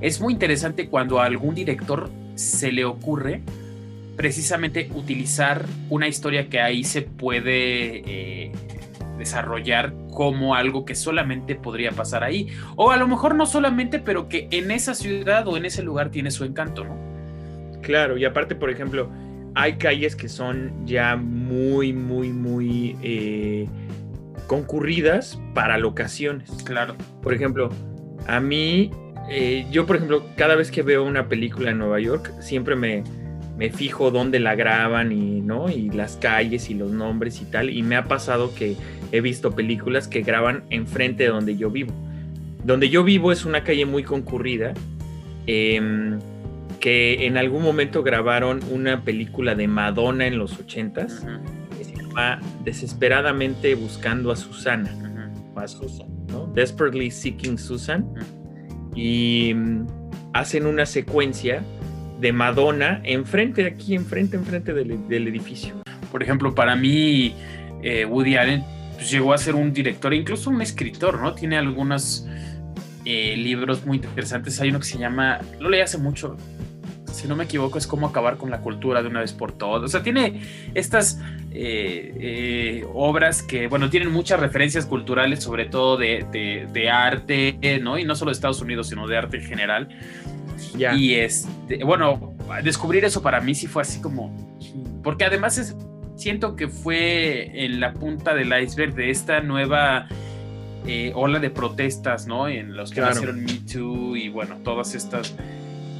[0.00, 3.42] es muy interesante cuando a algún director se le ocurre
[4.16, 8.52] precisamente utilizar una historia que ahí se puede eh,
[9.22, 12.48] desarrollar como algo que solamente podría pasar ahí.
[12.76, 16.10] O a lo mejor no solamente, pero que en esa ciudad o en ese lugar
[16.10, 16.96] tiene su encanto, ¿no?
[17.82, 19.10] Claro, y aparte, por ejemplo,
[19.54, 23.68] hay calles que son ya muy, muy, muy eh,
[24.46, 26.50] concurridas para locaciones.
[26.64, 26.94] Claro.
[27.22, 27.70] Por ejemplo,
[28.26, 28.90] a mí,
[29.30, 33.02] eh, yo por ejemplo, cada vez que veo una película en Nueva York, siempre me,
[33.56, 35.70] me fijo dónde la graban y, ¿no?
[35.70, 37.70] y las calles y los nombres y tal.
[37.70, 38.76] Y me ha pasado que
[39.12, 41.92] he visto películas que graban enfrente de donde yo vivo.
[42.64, 44.72] Donde yo vivo es una calle muy concurrida.
[45.46, 46.18] Em,
[46.82, 51.24] que en algún momento grabaron una película de Madonna en los ochentas
[51.78, 54.92] que se llama Desesperadamente Buscando a Susana
[55.54, 56.46] o a Susan, ¿no?
[56.48, 58.12] Desperately Seeking Susan
[58.96, 59.86] y mm,
[60.32, 61.62] hacen una secuencia
[62.22, 65.74] de Madonna enfrente, aquí enfrente, enfrente del, del edificio.
[66.10, 67.34] Por ejemplo, para mí
[67.82, 71.34] eh, Woody Allen pues, llegó a ser un director, incluso un escritor, ¿no?
[71.34, 72.26] Tiene algunos
[73.04, 74.60] eh, libros muy interesantes.
[74.60, 76.36] Hay uno que se llama, lo leí hace mucho,
[77.12, 79.82] si no me equivoco, es cómo acabar con la cultura de una vez por todas.
[79.82, 80.42] O sea, tiene
[80.74, 81.20] estas
[81.52, 86.26] eh, eh, obras que, bueno, tienen muchas referencias culturales, sobre todo de,
[86.72, 87.98] de, arte, ¿no?
[87.98, 89.88] Y no solo de Estados Unidos, sino de arte en general.
[90.76, 90.94] Ya.
[90.94, 94.34] Y este, bueno, descubrir eso para mí sí fue así como.
[95.02, 95.76] Porque además es,
[96.16, 100.06] siento que fue en la punta del iceberg de esta nueva
[100.86, 102.48] eh, ola de protestas, ¿no?
[102.48, 103.14] En los que Claro.
[103.14, 105.34] nacieron Me Too y bueno, todas estas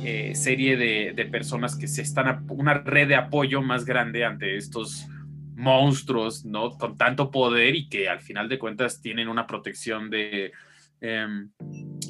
[0.05, 4.25] eh, serie de, de personas que se están, a- una red de apoyo más grande
[4.25, 5.07] ante estos
[5.55, 6.71] monstruos, ¿no?
[6.71, 10.53] Con tanto poder y que al final de cuentas tienen una protección de,
[11.01, 11.51] em,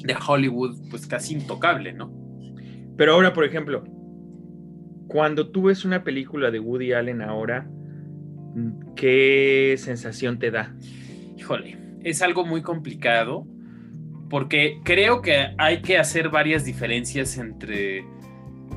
[0.03, 2.11] de Hollywood pues casi intocable, ¿no?
[2.97, 3.83] Pero ahora, por ejemplo,
[5.07, 7.69] cuando tú ves una película de Woody Allen ahora,
[8.95, 10.75] ¿qué sensación te da?
[11.37, 13.45] Híjole, es algo muy complicado
[14.33, 18.03] porque creo que hay que hacer varias diferencias entre...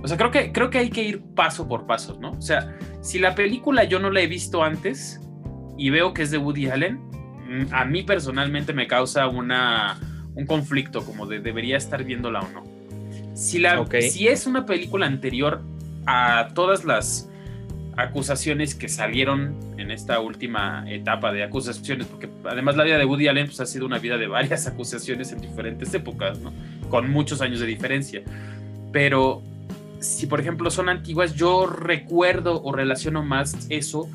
[0.03, 2.33] O sea, creo que, creo que hay que ir paso por paso, ¿no?
[2.33, 5.19] O sea, si la película yo no la he visto antes
[5.79, 9.99] y veo que es de Woody Allen, mm, a mí personalmente me causa una,
[10.35, 12.64] un conflicto como de debería estar viéndola o no.
[13.35, 15.62] Si, la, si es una película anterior
[16.05, 17.31] a todas las
[17.96, 23.28] acusaciones que salieron en esta última etapa de acusaciones, porque además la vida de Woody
[23.28, 26.52] Allen pues, ha sido una vida de varias acusaciones en diferentes épocas, ¿no?
[26.90, 28.22] con muchos años de diferencia.
[28.92, 29.42] Pero
[30.00, 34.09] si por ejemplo son antiguas, yo recuerdo o relaciono más eso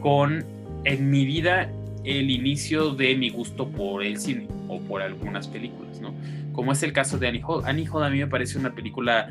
[0.00, 0.44] con
[0.84, 1.70] en mi vida
[2.04, 6.14] el inicio de mi gusto por el cine o por algunas películas, ¿no?
[6.52, 7.62] Como es el caso de Annie Hall.
[7.66, 9.28] Annie Hall a mí me parece una película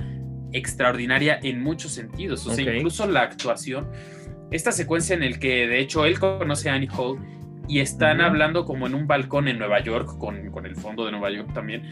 [0.54, 3.88] extraordinaria en muchos sentidos, o sea, incluso la actuación,
[4.52, 7.20] esta secuencia en el que de hecho él conoce a Annie Hall
[7.68, 11.12] y están hablando como en un balcón en Nueva York, con, con el fondo de
[11.12, 11.84] Nueva York también,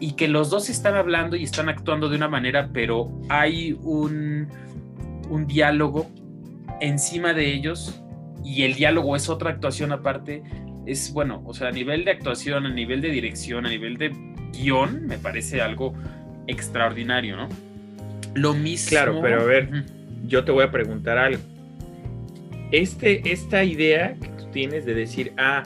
[0.00, 4.48] y que los dos están hablando y están actuando de una manera, pero hay un,
[5.28, 6.08] un diálogo
[6.80, 8.00] encima de ellos
[8.44, 10.42] y el diálogo es otra actuación aparte.
[10.86, 14.10] Es bueno, o sea, a nivel de actuación, a nivel de dirección, a nivel de
[14.52, 15.94] guion, me parece algo
[16.46, 17.48] extraordinario, ¿no?
[18.34, 18.90] Lo mismo.
[18.90, 19.84] Claro, pero a ver.
[20.26, 21.42] Yo te voy a preguntar algo.
[22.70, 25.62] Este, esta idea que tú tienes de decir, ah,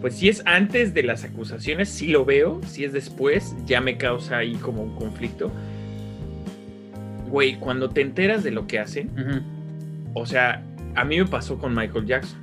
[0.00, 3.96] pues si es antes de las acusaciones, sí lo veo, si es después, ya me
[3.96, 5.50] causa ahí como un conflicto.
[7.28, 9.10] Güey, cuando te enteras de lo que hacen,
[10.14, 10.62] o sea,
[10.94, 12.38] a mí me pasó con Michael Jackson.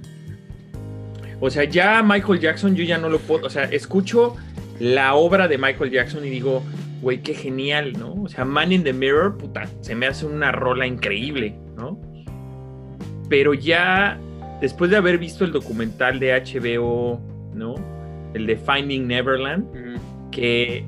[1.39, 4.35] O sea, ya Michael Jackson yo ya no lo puedo, o sea, escucho
[4.79, 6.63] la obra de Michael Jackson y digo,
[7.01, 8.13] güey, qué genial, ¿no?
[8.23, 11.99] O sea, Man in the Mirror, puta, se me hace una rola increíble, ¿no?
[13.29, 14.19] Pero ya,
[14.61, 17.19] después de haber visto el documental de HBO,
[17.53, 17.75] ¿no?
[18.33, 19.99] El de Finding Neverland,
[20.31, 20.85] que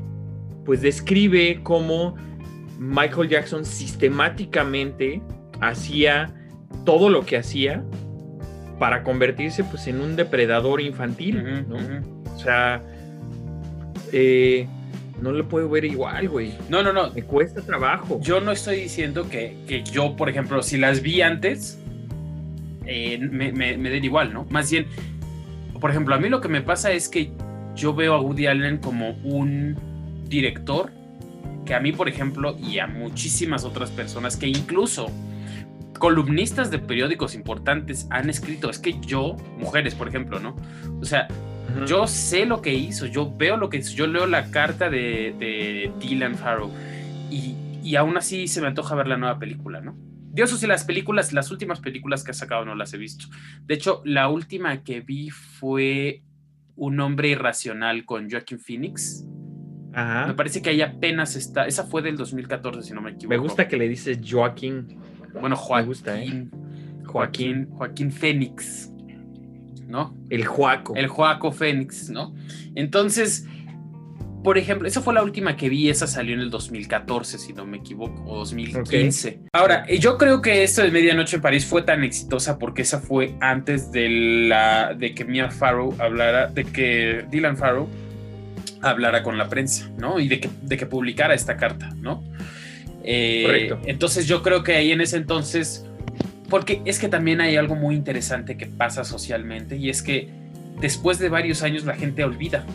[0.65, 2.15] pues describe cómo
[2.78, 5.22] Michael Jackson sistemáticamente
[5.60, 6.34] hacía
[6.86, 7.84] todo lo que hacía
[8.78, 11.78] para convertirse pues en un depredador infantil, ¿no?
[12.34, 12.82] O sea,
[14.13, 14.67] eh,
[15.21, 16.53] no lo puedo ver igual, güey.
[16.69, 17.12] No, no, no.
[17.12, 18.19] Me cuesta trabajo.
[18.21, 21.79] Yo no estoy diciendo que, que yo, por ejemplo, si las vi antes,
[22.86, 24.45] eh, me, me- me den igual, ¿no?
[24.49, 24.88] Más bien,
[25.79, 27.32] por ejemplo, a mí lo que me pasa es que
[27.75, 29.75] yo veo a Woody Allen como un
[30.27, 30.91] director
[31.65, 35.08] que a mí, por ejemplo, y a muchísimas otras personas que incluso
[35.99, 40.55] columnistas de periódicos importantes han escrito, es que yo, mujeres, por ejemplo, ¿no?
[41.01, 41.27] O sea,
[41.86, 45.36] Yo sé lo que hizo, yo veo lo que hizo, yo leo la carta de,
[45.39, 46.71] de Dylan Farrow
[47.29, 49.97] y, y aún así se me antoja ver la nueva película, ¿no?
[50.32, 53.25] Yo eso sí, las películas, las últimas películas que ha sacado no las he visto.
[53.65, 56.21] De hecho, la última que vi fue
[56.75, 59.25] Un hombre irracional con Joaquin Phoenix.
[59.93, 60.27] Ajá.
[60.27, 63.29] Me parece que ahí apenas está, esa fue del 2014, si no me equivoco.
[63.29, 64.97] Me gusta que le dices Joaquín.
[65.34, 65.86] Bueno, Joaquín.
[65.86, 66.47] Me gusta, ¿eh?
[67.05, 68.93] Joaquín, Joaquín Fénix,
[69.89, 70.15] ¿no?
[70.30, 70.95] El Juaco.
[70.95, 72.34] El Joaco Fénix, ¿no?
[72.75, 73.45] Entonces,
[74.43, 77.65] por ejemplo, esa fue la última que vi, esa salió en el 2014, si no
[77.65, 79.41] me equivoco, o 2015.
[79.52, 82.99] Ahora, eh, yo creo que esto de Medianoche en París fue tan exitosa porque esa
[82.99, 87.89] fue antes de, la, de que Mia Farrow hablara, de que Dylan Farrow
[88.82, 90.19] hablara con la prensa, ¿no?
[90.19, 92.23] Y de que, de que publicara esta carta, ¿no?
[93.04, 93.80] Eh, Correcto.
[93.88, 95.86] Entonces yo creo que ahí en ese entonces,
[96.50, 100.30] porque es que también hay algo muy interesante que pasa socialmente y es que
[100.80, 102.66] después de varios años la gente olvida,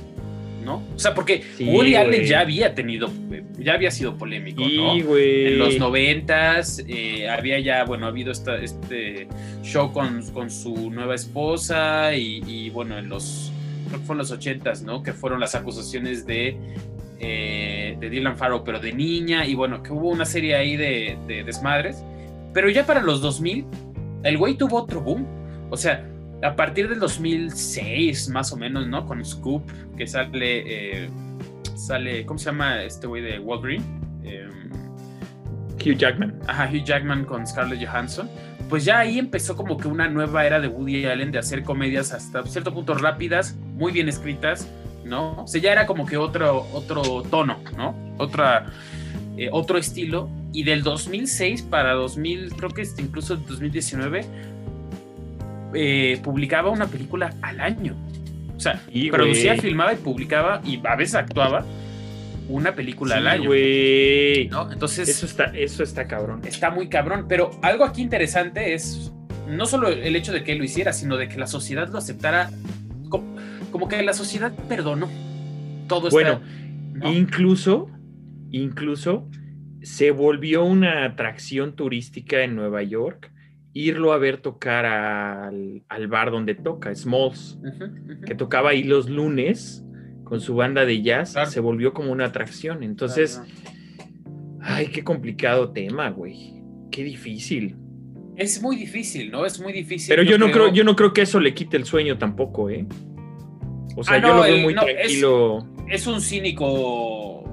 [0.64, 0.82] ¿no?
[0.94, 3.10] O sea, porque Sí, Woody Allen ya había tenido,
[3.58, 4.96] ya había sido polémico, ¿no?
[4.96, 5.46] Y, güey.
[5.48, 9.28] En los noventas eh, había ya, bueno, ha habido esta, este
[9.62, 13.52] show con, con su nueva esposa y, y, bueno, en los,
[13.88, 15.02] creo que fue en los ochentas, ¿no?
[15.02, 16.56] Que fueron las acusaciones de,
[17.20, 21.16] eh, de Dylan Farrow, pero de niña y bueno, que hubo una serie ahí de,
[21.26, 22.02] de desmadres.
[22.54, 23.66] Pero ya para los 2000,
[24.22, 25.26] el güey tuvo otro boom.
[25.70, 26.08] O sea,
[26.42, 29.04] a partir del 2006, más o menos, ¿no?
[29.06, 29.62] Con Scoop,
[29.96, 31.10] que sale, eh,
[31.74, 33.82] sale, ¿cómo se llama este güey de Walgreen?
[34.22, 34.48] Eh,
[35.84, 36.38] Hugh Jackman.
[36.46, 38.30] ajá, Hugh Jackman con Scarlett Johansson.
[38.68, 42.12] Pues ya ahí empezó como que una nueva era de Woody Allen de hacer comedias
[42.12, 44.68] hasta cierto punto rápidas, muy bien escritas,
[45.04, 45.42] ¿no?
[45.42, 47.94] O sea, ya era como que otro, otro tono, ¿no?
[48.16, 48.66] Otra,
[49.36, 50.30] eh, otro estilo.
[50.54, 54.24] Y del 2006 para 2000, creo que este, incluso 2019,
[55.74, 57.94] eh, publicaba una película al año.
[58.56, 61.66] O sea, Sí, producía, filmaba y publicaba y a veces actuaba
[62.48, 63.50] una película al año.
[64.50, 64.72] ¿no?
[64.72, 66.40] Entonces, Eso está, eso está cabrón.
[66.44, 67.26] está muy cabrón.
[67.28, 69.12] Pero algo aquí interesante es
[69.48, 71.98] no solo el hecho de que él lo hiciera, sino de que la sociedad lo
[71.98, 72.50] aceptara.
[73.08, 73.24] co-
[73.72, 75.08] Como, que la sociedad perdonó
[75.88, 76.16] todo esto.
[76.16, 76.40] Bueno,
[77.12, 77.90] Incluso,
[78.52, 79.28] incluso
[79.84, 83.30] se volvió una atracción turística en Nueva York
[83.72, 87.58] irlo a ver tocar al, al bar donde toca, Smalls,
[88.24, 89.84] que tocaba ahí los lunes
[90.22, 91.50] con su banda de jazz, Claro.
[91.50, 92.82] se volvió como una atracción.
[92.84, 93.42] Entonces,
[94.60, 96.62] ay, qué complicado tema, güey.
[96.90, 97.76] Qué difícil.
[98.36, 99.44] es muy difícil, ¿no?
[99.44, 100.08] Es muy difícil.
[100.08, 102.86] Pero yo no creo, yo no creo que eso le quite el sueño tampoco, ¿eh?
[103.96, 105.66] O sea, Ah, yo lo veo muy no, es- tranquilo.
[105.88, 107.44] es un cínico.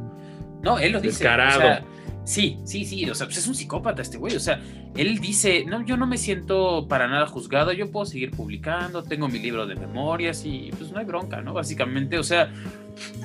[0.63, 1.13] No, él lo dice.
[1.19, 1.59] Descarado.
[1.59, 1.85] o sea,
[2.31, 3.09] sí, sí, sí.
[3.09, 4.35] O sea, pues es un psicópata este güey.
[4.35, 4.61] O sea,
[4.95, 7.71] él dice: No, yo no me siento para nada juzgado.
[7.73, 9.03] Yo puedo seguir publicando.
[9.03, 11.53] Tengo mi libro de memorias y pues no hay bronca, ¿no?
[11.53, 12.51] Básicamente, o sea,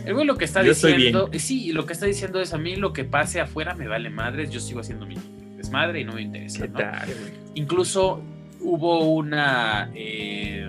[0.05, 1.31] el güey lo que está Yo diciendo.
[1.35, 4.51] Sí, lo que está diciendo es: A mí lo que pase afuera me vale madres.
[4.51, 5.17] Yo sigo haciendo mi
[5.57, 6.79] desmadre y no me interesa, ¿Qué ¿no?
[6.79, 7.09] tal?
[7.55, 8.21] Incluso
[8.61, 10.67] hubo una, eh,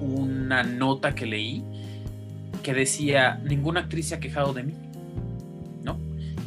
[0.00, 1.64] una nota que leí
[2.64, 4.74] que decía, ninguna actriz se ha quejado de mí.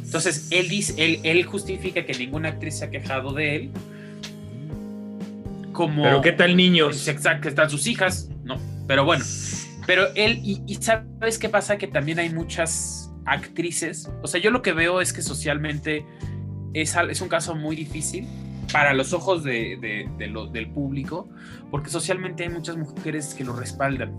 [0.08, 3.70] Entonces, él, dice, él, él justifica que ninguna actriz se ha quejado de él
[5.72, 6.02] como...
[6.02, 7.06] Pero qué tal niños.
[7.08, 8.56] Exacto, que están sus hijas, ¿no?
[8.86, 9.22] Pero bueno,
[9.86, 11.76] pero él, y, y ¿sabes qué pasa?
[11.76, 16.06] Que también hay muchas actrices, o sea, yo lo que veo es que socialmente
[16.72, 18.26] es, es un caso muy difícil
[18.72, 21.28] para los ojos de, de- de lo- del público,
[21.70, 24.16] porque socialmente hay muchas mujeres que lo respaldan.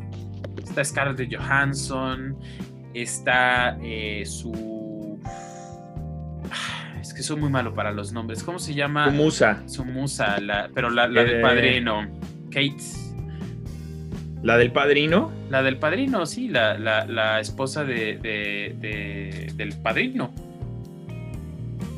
[0.64, 2.38] Está Scarlett Johansson,
[2.94, 4.79] está eh, su...
[7.20, 8.44] Que soy muy malo para los nombres.
[8.44, 9.08] ¿Cómo se llama?
[9.08, 11.42] Tu musa, Su musa, la- pero la, la del Eh.
[11.42, 12.08] padrino.
[12.50, 12.78] Kate.
[14.42, 15.30] la del padrino.
[15.50, 20.34] La del padrino, sí, la, la- la esposa de, de- de- del padrino.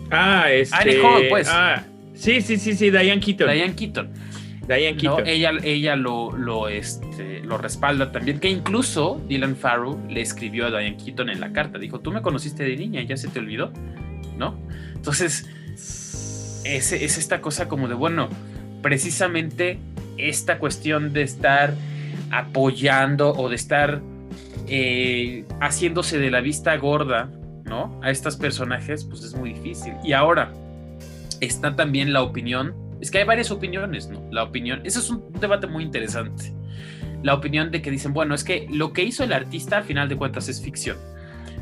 [0.09, 0.75] Ah, este.
[0.75, 1.47] Annie Hall, pues.
[1.51, 1.83] Ah,
[2.15, 3.47] sí, sí, sí, sí, Diane Keaton.
[3.47, 4.09] Diane Keaton.
[4.67, 5.27] Diane No, Keaton.
[5.27, 10.69] ella ella lo, lo, este, lo respalda también, que incluso Dylan Farrow le escribió a
[10.71, 11.77] Diane Keaton en la carta.
[11.77, 13.71] Dijo, tú me conociste de niña, ya se te olvidó,
[14.35, 14.57] ¿no?
[15.01, 15.49] Entonces,
[16.63, 18.29] es, es esta cosa como de, bueno,
[18.83, 19.79] precisamente
[20.19, 21.73] esta cuestión de estar
[22.29, 23.99] apoyando o de estar
[24.67, 27.31] eh, haciéndose de la vista gorda,
[27.65, 27.99] ¿no?
[28.03, 29.93] A estos personajes, pues es muy difícil.
[30.03, 30.53] Y ahora
[31.39, 34.23] está también la opinión, es que hay varias opiniones, ¿no?
[34.31, 36.53] La opinión, ese es un debate muy interesante.
[37.23, 40.07] La opinión de que dicen, bueno, es que lo que hizo el artista a final
[40.09, 40.97] de cuentas es ficción.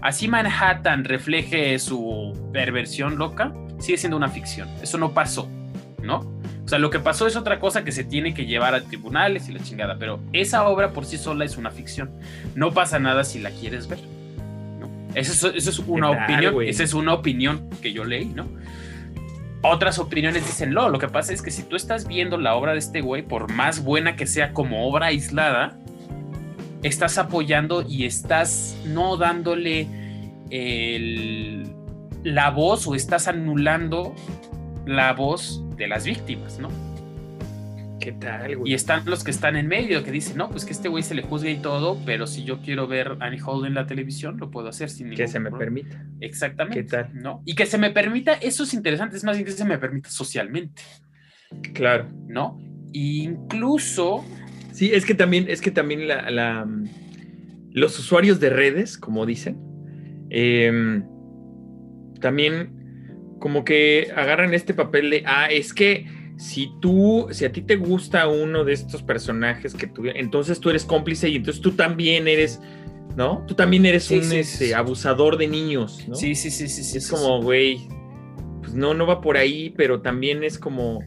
[0.02, 4.70] Así Manhattan refleje su perversión loca, sigue siendo una ficción.
[4.82, 5.50] Eso no pasó,
[6.02, 6.20] ¿no?
[6.64, 9.50] O sea, lo que pasó es otra cosa que se tiene que llevar a tribunales
[9.50, 12.12] y la chingada, pero esa obra por sí sola es una ficción.
[12.56, 14.00] No pasa nada si la quieres ver.
[14.80, 14.88] ¿no?
[15.16, 18.26] Esa es, esa es una ¿Qué tal, opinión, esa es una opinión que yo leí,
[18.26, 18.47] ¿no?
[19.62, 22.74] Otras opiniones dicen, no, lo que pasa es que si tú estás viendo la obra
[22.74, 25.76] de este güey, por más buena que sea como obra aislada,
[26.84, 29.88] estás apoyando y estás no dándole
[30.51, 31.71] el-
[32.23, 34.13] la voz o estás anulando
[34.86, 36.69] la voz de las víctimas, ¿no?
[37.99, 38.71] ¿Qué tal, güey?
[38.71, 41.15] Y están los que están en medio, que dicen, no, pues que este güey se
[41.15, 44.49] le juzgue y todo, pero si yo quiero ver Annie Hall en la televisión, lo
[44.49, 45.75] puedo hacer sin Que ningún se me problema.
[45.89, 46.05] permita.
[46.21, 46.82] Exactamente.
[46.82, 47.09] ¿Qué tal?
[47.13, 47.41] ¿no?
[47.45, 50.09] Y que se me permita, eso es interesante, es más bien que se me permita
[50.09, 50.82] socialmente,
[51.73, 52.07] Claro.
[52.27, 52.57] ¿no?
[52.93, 54.23] Incluso,
[54.80, 56.65] Sí, es que también, es que también la, la,
[57.73, 59.57] los usuarios de redes, como dicen,
[60.30, 61.03] em,
[62.21, 66.05] también como que agarran este papel de, ah, es que
[66.38, 70.69] si tú, si a ti te gusta uno de estos personajes que tú, entonces tú
[70.69, 72.61] eres cómplice y entonces tú también eres,
[73.17, 73.43] ¿no?
[73.49, 74.71] Tú también eres Sí, un sí, sí.
[74.71, 76.15] abusador de niños, ¿no?
[76.15, 76.99] sí, sí, sí, sí, sí.
[76.99, 77.86] es como, güey,
[78.61, 81.03] pues no, no va por ahí, pero también es como,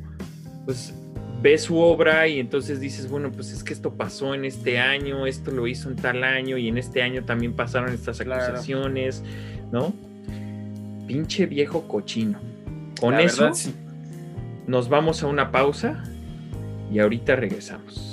[0.67, 0.95] pues
[1.43, 5.27] ves su obra y entonces dices, bueno, pues es que esto pasó en este año,
[5.27, 8.43] esto lo hizo en tal año y en este año también pasaron estas Claro.
[8.45, 9.23] acusaciones,
[9.73, 9.93] ¿no?
[11.07, 12.39] Pinche viejo cochino.
[13.01, 13.75] Con La eso verdad, sí.
[14.69, 16.05] nos vamos a una pausa
[16.93, 18.09] y ahorita regresamos.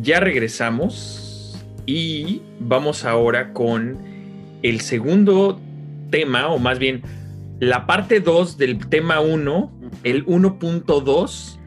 [0.00, 3.98] Ya regresamos y vamos ahora con
[4.62, 5.60] el segundo
[6.10, 7.02] tema, o más bien
[7.60, 11.58] la parte 2 del tema 1, el 1.2,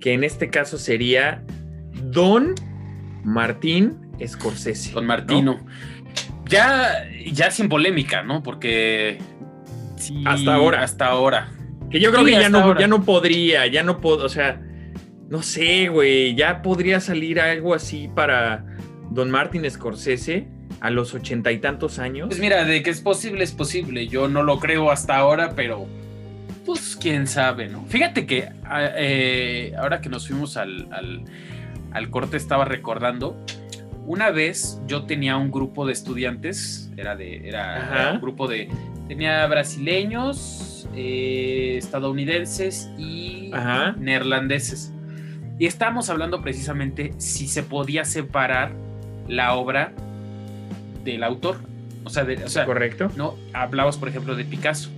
[0.00, 1.44] que en este caso sería
[2.04, 2.54] Don
[3.24, 4.92] Martín Scorsese.
[4.92, 5.08] Don ¿no?
[5.08, 5.66] Martino.
[6.46, 8.42] Ya, ya sin polémica, ¿no?
[8.42, 9.18] Porque
[9.96, 10.82] sí, Hasta ahora.
[10.82, 11.50] Hasta ahora.
[11.90, 12.80] Que yo creo Sí, que ya no, ahora.
[12.80, 14.60] ya no podría, ya no puedo, o sea,
[15.28, 18.64] no sé, güey, ya podría salir algo así para
[19.10, 20.48] Don Martin Scorsese
[20.80, 22.28] a los ochenta y tantos años.
[22.28, 24.06] Pues mira, de que es posible, es posible.
[24.08, 25.86] Yo no lo creo hasta ahora, pero
[26.64, 27.84] pues quién sabe, ¿no?
[27.86, 31.24] Fíjate que ah, eh, ahora que nos fuimos al, al-
[31.92, 33.36] al corte estaba recordando.
[34.06, 38.68] Una vez yo tenía un grupo de estudiantes, era de, era, un grupo de,
[39.06, 43.94] tenía brasileños, eh, estadounidenses y Ajá.
[43.98, 44.92] neerlandeses.
[45.58, 48.72] Y estábamos hablando precisamente si se podía separar
[49.26, 49.92] la obra
[51.12, 51.56] del autor.
[52.04, 53.10] O sea, de- o sea, ¿Correcto?
[53.16, 53.34] ¿no?
[53.52, 54.90] Hablabas, por ejemplo, de Picasso.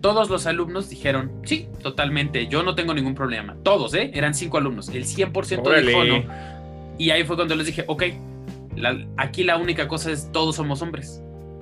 [0.00, 3.56] Todos los alumnos dijeron, sí, totalmente, yo no tengo ningún problema.
[3.62, 4.10] Todos, ¿eh?
[4.14, 4.88] Eran cinco alumnos.
[4.88, 5.86] El 100% Órale.
[5.88, 6.24] dijo no.
[6.98, 8.04] Y ahí fue cuando les dije, ok,
[8.76, 11.20] la- aquí la única cosa es todos somos hombres.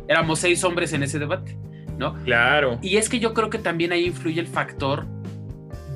[0.08, 1.56] Éramos seis hombres en ese debate,
[1.98, 2.14] ¿no?
[2.24, 2.78] Claro.
[2.82, 5.06] Y es que yo creo que también ahí influye el factor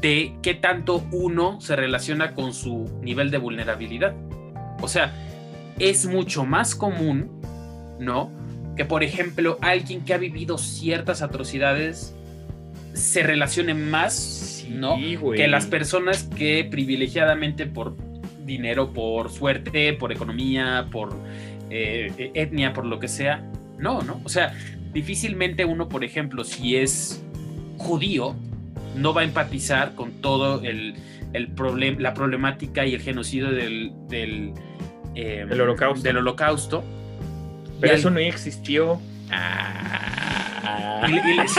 [0.00, 4.14] de qué tanto uno se relaciona con su nivel de vulnerabilidad.
[4.80, 5.12] O sea,
[5.78, 7.30] es mucho más común,
[7.99, 8.30] ¿no?
[8.76, 12.14] Que por ejemplo alguien que ha vivido ciertas atrocidades
[12.94, 14.96] se relacione más, ¿no?
[15.20, 15.38] güey.
[15.38, 17.96] Que las personas que privilegiadamente por
[18.44, 21.14] dinero, por suerte, por economía, por
[21.70, 23.44] eh, etnia, por lo que sea,
[23.78, 24.20] no, ¿no?
[24.24, 24.55] O sea,
[24.92, 27.22] difícilmente uno, por ejemplo, si es
[27.76, 28.34] judío,
[28.96, 30.94] no va a empatizar con todo el,
[31.34, 34.53] el problem- la problemática y el genocidio del, del,
[35.14, 36.03] eh, El holocausto.
[36.03, 36.82] del holocausto.
[37.81, 39.01] Pero al- eso no existió.
[39.31, 41.07] Ah.
[41.09, 41.57] y- y les-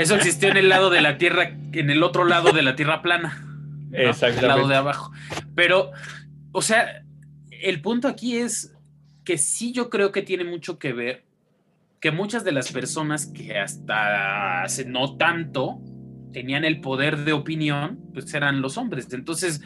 [0.00, 3.02] eso existió en el lado de la tierra, en el otro lado de la tierra
[3.02, 3.40] plana.
[3.90, 3.98] ¿no?
[3.98, 4.40] Exactamente.
[4.40, 5.12] El lado de abajo.
[5.54, 5.92] Pero,
[6.52, 7.02] o sea,
[7.50, 8.74] el punto aquí es
[9.24, 11.24] que sí yo creo que tiene mucho que ver
[12.00, 15.80] que muchas de las personas que hasta hace no tanto
[16.32, 19.08] tenían el poder de opinión, pues eran los hombres.
[19.12, 19.62] Entonces,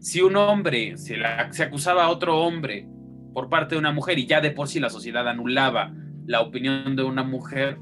[0.00, 2.86] si un hombre se, la- se acusaba a otro hombre
[3.32, 5.92] por parte de una mujer y ya de por sí la sociedad anulaba
[6.26, 7.78] la opinión de una mujer,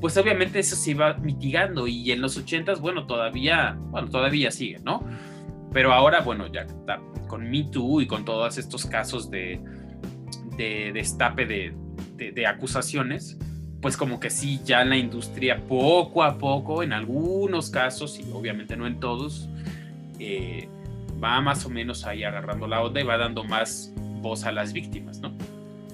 [0.00, 4.78] pues obviamente eso se iba mitigando y en los ochentas, bueno, todavía, bueno, todavía sigue,
[4.84, 5.02] ¿no?
[5.72, 6.66] Pero ahora, bueno, ya
[7.26, 9.60] con Me y con todos estos casos de,
[10.56, 11.74] de destape de,
[12.16, 13.38] de- de acusaciones,
[13.82, 18.76] pues como que sí, ya la industria poco a poco, en algunos casos, y obviamente
[18.76, 19.48] no en todos,
[20.18, 20.68] eh,
[21.22, 24.72] va más o menos ahí agarrando la onda y va dando más voz a las
[24.72, 25.32] víctimas, ¿no?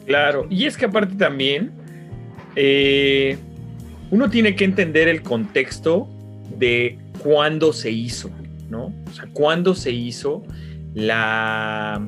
[0.06, 1.70] Claro, y es que aparte también
[2.56, 3.36] eh,
[4.10, 6.08] uno tiene que entender el contexto
[6.58, 8.30] de cuándo se hizo,
[8.68, 8.92] ¿no?
[9.08, 10.42] O sea, cuándo se hizo
[10.94, 12.06] la,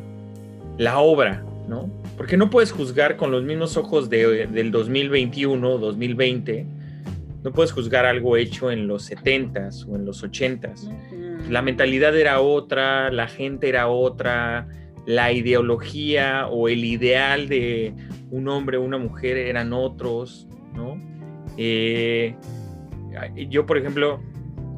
[0.79, 1.91] la obra, ¿no?
[2.17, 6.67] Porque no puedes juzgar con los mismos ojos de- del 2021, 2020,
[7.45, 10.91] no puedes juzgar algo hecho en los 70s o en los 80s.
[11.49, 14.67] La mentalidad era otra, la gente era otra,
[15.07, 17.95] la ideología o el ideal de
[18.31, 21.01] un hombre o una mujer eran otros, ¿no?
[21.57, 22.35] Eh,
[23.49, 24.21] yo, por ejemplo,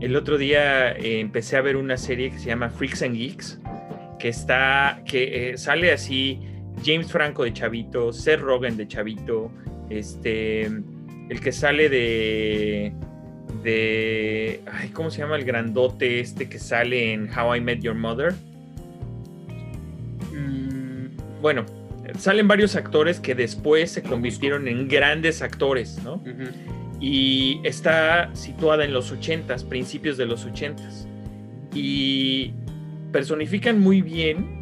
[0.01, 3.61] el otro día eh, empecé a ver una serie que se llama Freaks and Geeks,
[4.18, 6.41] que está, que eh, sale así
[6.85, 9.51] James Franco de Chavito, Seth Rogen de Chavito,
[9.89, 12.93] este, el que sale de
[13.62, 17.95] de ay, ¿cómo se llama el grandote este que sale en How I Met Your
[17.95, 18.35] Mother?
[21.41, 21.64] Bueno,
[22.18, 26.22] salen varios actores que después se convirtieron en grandes actores, ¿no?
[27.01, 31.07] Y está situada en los 80s, principios de los 80s.
[31.74, 32.53] Y
[33.12, 34.59] personifican muy bien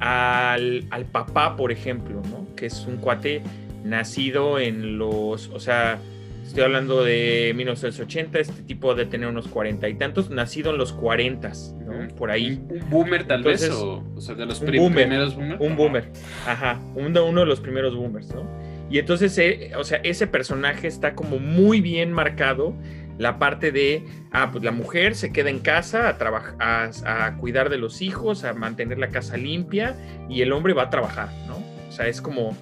[0.00, 2.46] al, al papá, por ejemplo, ¿no?
[2.54, 3.42] Que es un cuate
[3.84, 5.98] nacido en los, o sea,
[6.44, 10.92] Estoy hablando de 1980, este tipo de tener unos cuarenta y tantos, nacido en los
[10.92, 11.50] 40,
[11.84, 12.14] ¿no?
[12.14, 12.62] Por ahí.
[12.68, 13.68] ¿Un boomer tal vez?
[13.70, 15.60] O, sea, de los primeros boomers.
[15.60, 16.10] Un boomer,
[16.46, 18.46] ajá, uno, uno, de los primeros boomers, ¿no?
[18.90, 22.76] Y entonces, eh, o sea, ese personaje está como muy bien marcado
[23.18, 27.70] la parte de, ah, pues la mujer se queda en casa a, trabajar, a, cuidar
[27.70, 29.96] de los hijos, a mantener la casa limpia
[30.28, 31.56] y el hombre va a trabajar, ¿no?
[31.88, 32.56] O sea, es como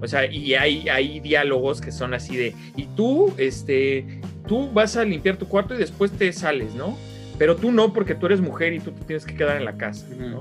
[0.00, 4.96] o sea, y hay, hay diálogos que son así de, y tú, este, tú vas
[4.96, 6.96] a limpiar tu cuarto y después te sales, ¿no?
[7.38, 9.76] Pero tú no, porque tú eres mujer y tú te tienes que quedar en la
[9.76, 10.40] casa, ¿no?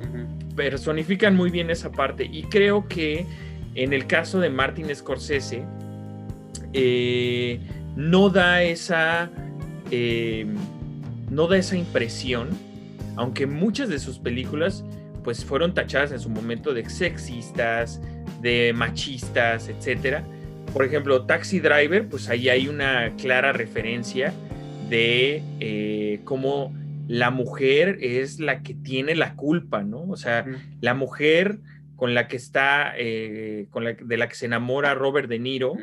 [0.56, 2.30] Personifican muy bien esa parte.
[2.32, 3.26] Y creo que
[3.76, 5.64] en el caso de Martin Scorsese,
[6.74, 7.60] eh,
[7.96, 9.30] no da esa.
[9.92, 10.46] Eh,
[11.30, 12.50] no da esa impresión,
[13.16, 14.84] aunque muchas de sus películas
[15.26, 18.00] pues fueron tachadas en su momento de sexistas,
[18.42, 20.24] de machistas, etcétera.
[20.72, 24.34] Por ejemplo, Taxi Driver, pues ahí hay una clara referencia
[24.88, 26.74] de eh, cómo
[27.08, 30.04] la mujer es la que tiene la culpa, ¿no?
[30.04, 30.46] O sea,
[30.80, 31.60] la mujer
[31.96, 35.74] con la que está, eh, con la, de la que se enamora Robert De Niro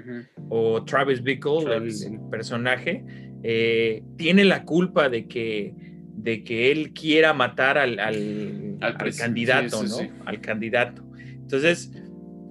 [0.50, 3.04] o Travis Bickle, El, personaje,
[3.42, 5.74] eh, tiene la culpa de que,
[6.14, 8.78] de que él quiera matar al, al,
[9.16, 9.96] candidato, ¿no?
[10.24, 11.02] Al candidato.
[11.16, 11.90] Entonces,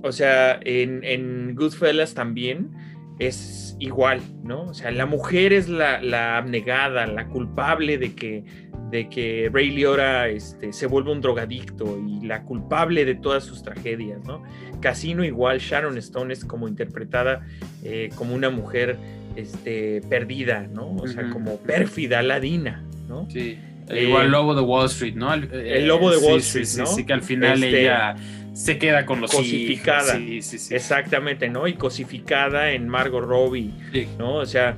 [0.04, 2.72] o sea, en, Goodfellas también
[3.20, 4.64] es igual, ¿no?
[4.64, 8.44] O sea, la mujer es la, abnegada, la culpable de que,
[8.90, 13.64] de que Ray Liotta este, se vuelva un drogadicto y la culpable de todas sus
[13.64, 14.44] tragedias, ¿no?
[14.82, 17.46] Casino igual, Sharon Stone es como interpretada
[17.84, 18.98] eh, como una mujer
[19.36, 20.96] este, perdida, ¿no?
[20.96, 23.28] O sea, como pérfida, ladina, ¿no?
[23.30, 23.60] Sí.
[23.90, 25.34] Eh, igual el lobo de Wall Street, ¿no?
[25.34, 26.86] El, lobo de Wall Street, ¿no?
[26.86, 28.16] Sí, sí, que al final este, ella
[28.54, 30.18] se queda con los cosificada.
[30.18, 31.68] Exactamente, ¿no?
[31.68, 33.72] Y cosificada en Margot Robbie,
[34.18, 34.36] ¿no?
[34.36, 34.78] O sea,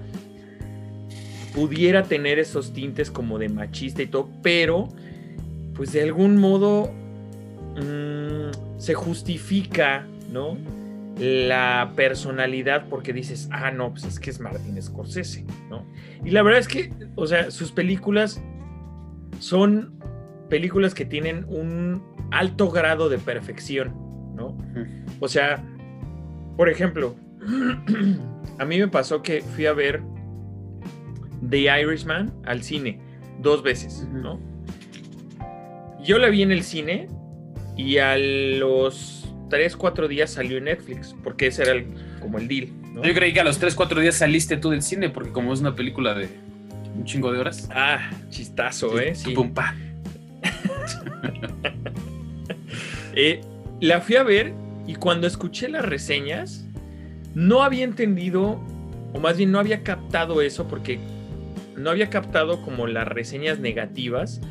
[1.53, 4.89] pudiera tener esos tintes como de machista y todo, pero
[5.75, 6.91] pues de algún modo
[7.75, 10.57] mm, se justifica, ¿no?
[11.19, 15.85] La personalidad porque dices, ah, no, pues es que es Martin Scorsese, ¿no?
[16.23, 18.41] Y la verdad es que, o sea, sus películas
[19.39, 19.99] son
[20.49, 22.01] películas que tienen un
[22.31, 23.93] alto grado de perfección,
[24.35, 24.57] ¿no?
[25.19, 25.63] O sea,
[26.57, 27.15] por ejemplo,
[28.59, 30.01] a mí me pasó que fui a ver
[31.49, 32.99] The Irishman al cine
[33.39, 34.39] dos veces, ¿no?
[36.03, 37.07] Yo la vi en el cine
[37.77, 41.83] y a los 3, 4 días salió en Netflix, porque ese era
[42.19, 42.69] como el deal.
[42.93, 43.03] ¿No?
[43.03, 45.59] Yo creí que a los 3, 4 días saliste tú del cine, porque como es
[45.59, 46.29] una película de
[46.95, 47.69] un chingo de horas.
[47.73, 49.15] Ah, chistazo, ¿eh?
[49.15, 49.33] Sí.
[49.33, 49.75] Pum, pa.
[53.15, 53.41] Eh,
[53.79, 54.53] la fui a ver
[54.87, 56.65] y cuando escuché las reseñas,
[57.35, 58.59] no había entendido,
[59.13, 60.99] o más bien no había captado eso, porque
[61.77, 64.41] no había captado como las reseñas negativas,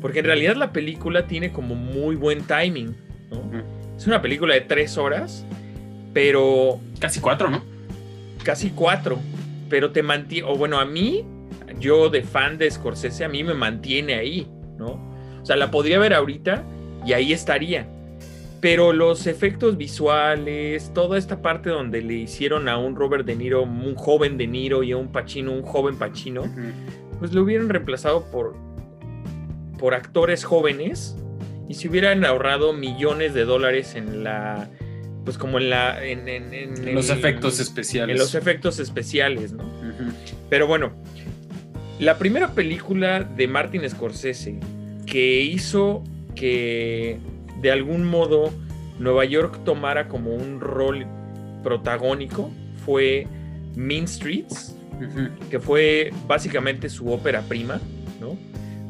[0.00, 2.94] porque en realidad la película tiene como muy buen timing,
[3.96, 5.44] Es una película de tres horas,
[6.12, 6.78] pero...
[6.98, 7.69] Casi cuatro, ¿no?
[8.44, 9.18] Casi cuatro,
[9.68, 11.24] pero te mantiene, o bueno, a mí,
[11.78, 15.10] yo de fan de Scorsese, a mí me mantiene ahí, ¿no?
[15.42, 16.64] O sea, la podría ver ahorita
[17.06, 17.86] y ahí estaría.
[18.60, 23.62] Pero los efectos visuales, toda esta parte donde le hicieron a un Robert De Niro,
[23.62, 26.42] un joven De Niro y a un Pacino, un joven Pacino,
[27.18, 28.54] pues lo hubieran reemplazado por,
[29.78, 31.16] por actores jóvenes.
[31.68, 34.68] Y se hubieran ahorrado millones de dólares en la
[35.24, 38.14] pues como en la en, los efectos especiales.
[38.14, 39.64] en los efectos especiales no
[40.48, 40.92] pero bueno
[41.98, 44.58] la primera película de Martin Scorsese
[45.06, 46.02] que hizo
[46.34, 47.18] que
[47.60, 48.50] de algún modo
[48.98, 51.06] Nueva York tomara como un rol
[51.62, 52.50] protagónico
[52.84, 53.26] fue
[53.76, 54.74] Mean Streets,
[55.50, 57.80] que fue básicamente su ópera prima,
[58.20, 58.36] ¿no?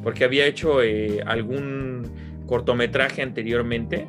[0.02, 2.10] Porque había hecho eh, algún
[2.46, 4.06] cortometraje anteriormente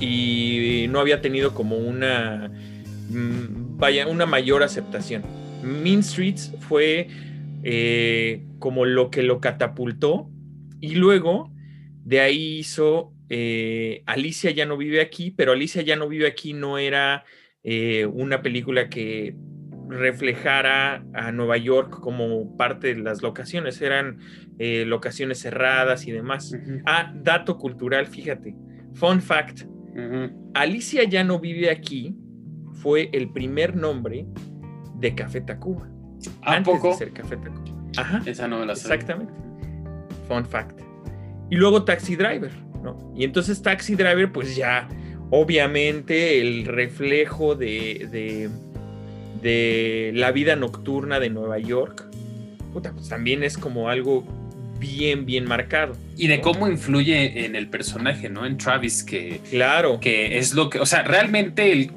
[0.00, 2.50] y no había tenido como una,
[3.10, 5.22] mm, vaya, una mayor aceptación.
[5.62, 7.08] Mean Streets fue
[7.62, 10.30] eh, como lo que lo catapultó
[10.80, 11.50] y luego
[12.04, 16.52] de ahí hizo eh, Alicia ya no vive aquí, pero Alicia ya no vive aquí
[16.52, 17.24] no era
[17.62, 19.36] eh, una película que
[19.88, 24.18] reflejara a Nueva York como parte de las locaciones, eran
[24.58, 26.54] eh, locaciones cerradas y demás.
[26.84, 28.54] Ah, dato cultural, fíjate,
[28.94, 29.62] fun fact,
[30.54, 32.16] Alicia ya no vive aquí,
[32.72, 34.26] fue el primer nombre
[34.96, 35.88] de Café Tacuba.
[36.42, 36.90] ¿A antes poco?
[36.90, 37.78] de ser Café Tacuba.
[37.96, 38.22] Ajá.
[38.26, 38.92] Esa no me la sé.
[38.92, 39.32] Exactamente.
[40.26, 40.80] Fun fact.
[41.50, 43.12] Y luego Taxi Driver, ¿no?
[43.16, 44.88] Y entonces Taxi Driver, pues ya,
[45.30, 48.50] obviamente, el reflejo de,
[49.42, 52.04] de, la vida nocturna de Nueva York,
[52.72, 54.24] puta, pues también es como algo
[54.78, 55.96] bien, bien marcado.
[56.16, 58.46] Y de cómo influye en el personaje, ¿no?
[58.46, 59.40] En Travis, que.
[59.50, 60.00] Claro.
[60.00, 60.80] Que es lo que.
[60.80, 61.90] O sea, realmente el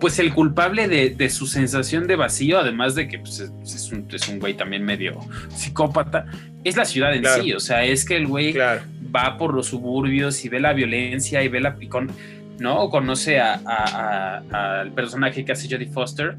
[0.00, 4.28] pues el culpable de, su sensación de vacío, además de que pues, es, un, es,
[4.28, 5.18] un, güey también medio
[5.54, 6.24] psicópata,
[6.64, 7.52] es la ciudad en sí.
[7.52, 11.48] O sea, es que el güey va por los suburbios y ve la violencia y
[11.48, 12.10] ve la picón,
[12.58, 12.88] ¿no?
[12.88, 16.36] Conoce al personaje que hace Jodie Foster.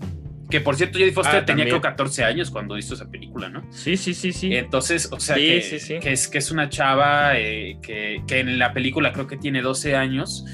[0.51, 3.65] Que por cierto, Jodie Foster ah, tenía creo 14 años cuando hizo esa película, ¿no?
[3.71, 4.53] Sí, sí, sí, sí.
[4.53, 9.13] Entonces, o sea, que, es, que es una chava eh, que, que en la película
[9.13, 10.45] creo que tiene 12 años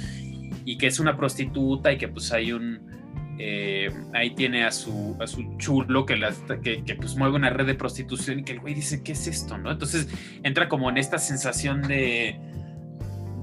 [0.64, 2.88] y que es una prostituta y que pues hay un,
[3.40, 6.20] eh, ahí tiene a su, a su chulo que,
[6.64, 9.58] que, pues mueve una red de prostitución y que el güey dice, ¿qué es esto?
[9.58, 9.72] ¿no?
[9.72, 10.10] Entonces
[10.44, 12.40] entra como en esta sensación de,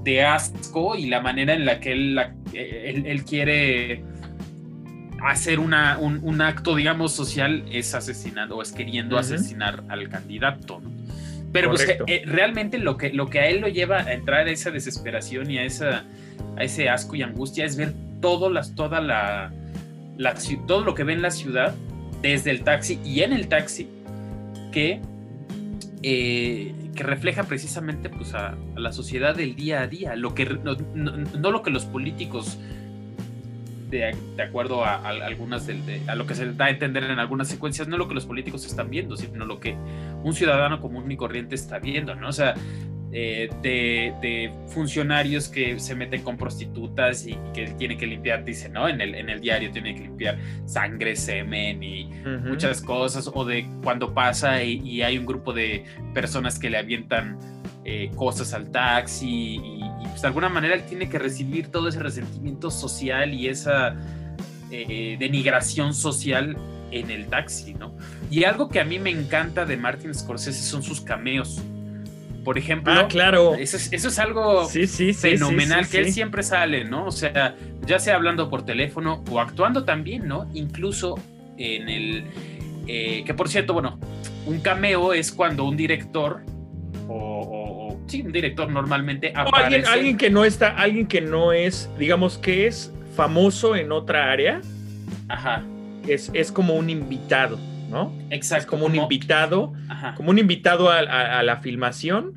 [0.03, 2.19] de asco y la manera en la que él,
[2.53, 4.03] él, quiere
[5.31, 10.81] hacer una, un, acto, digamos, social es asesinando o es queriendo asesinar al candidato.
[11.51, 14.51] Pero pues, eh, realmente lo que, lo que a él lo lleva a entrar a
[14.51, 16.03] esa desesperación y a, esa,
[16.57, 19.51] a ese asco y angustia es ver todo las, toda la
[20.67, 21.73] todo lo que ve en la ciudad
[22.21, 23.87] desde el taxi y en el taxi
[24.71, 24.99] que,
[26.01, 31.51] eh, que refleja precisamente pues, a, la sociedad del día a día, lo que, no,
[31.51, 32.57] lo que los políticos,
[33.89, 35.67] de, acuerdo a, algunas
[36.07, 38.65] a lo que se da a entender en algunas secuencias, no lo que los políticos
[38.65, 39.75] están viendo, sino lo que
[40.23, 42.29] un ciudadano común y corriente está viendo, ¿no?
[42.29, 42.55] O sea,
[43.17, 48.89] eh, de, funcionarios que se meten con prostitutas y que tienen que limpiar, dice, ¿no?
[48.89, 52.11] En el, en el diario tienen que limpiar sangre, semen y
[52.43, 57.39] muchas cosas, o de cuando pasa y, hay un grupo de personas que le avientan
[57.85, 59.81] eh, cosas al taxi y,
[60.15, 63.97] pues de alguna manera él tiene que recibir todo ese resentimiento social y esa
[64.71, 66.55] eh, denigración social
[66.89, 67.97] en el taxi, ¿no?
[68.31, 71.61] Y algo que a mí me encanta de Martin Scorsese son sus cameos
[72.45, 72.93] por ejemplo.
[72.93, 73.55] Ah, claro.
[73.55, 77.07] Eso es, algo fenomenal, que él siempre sale, ¿no?
[77.07, 77.55] O sea,
[77.85, 80.47] ya sea hablando por teléfono o actuando también, ¿no?
[80.53, 81.15] Incluso
[81.57, 82.23] en el...
[82.87, 83.99] Eh, que por cierto, bueno,
[84.45, 86.43] un cameo es cuando un director
[87.07, 87.64] o,
[88.07, 89.87] sí, un director normalmente aparece...
[89.87, 94.61] alguien, que no está, alguien que no es, digamos que es famoso en otra área.
[95.27, 95.63] Ajá.
[96.07, 97.59] Es, es como un invitado.
[97.89, 98.13] ¿no?
[98.29, 98.71] Exacto.
[98.71, 99.73] como, un invitado,
[100.15, 102.33] como un invitado a, la filmación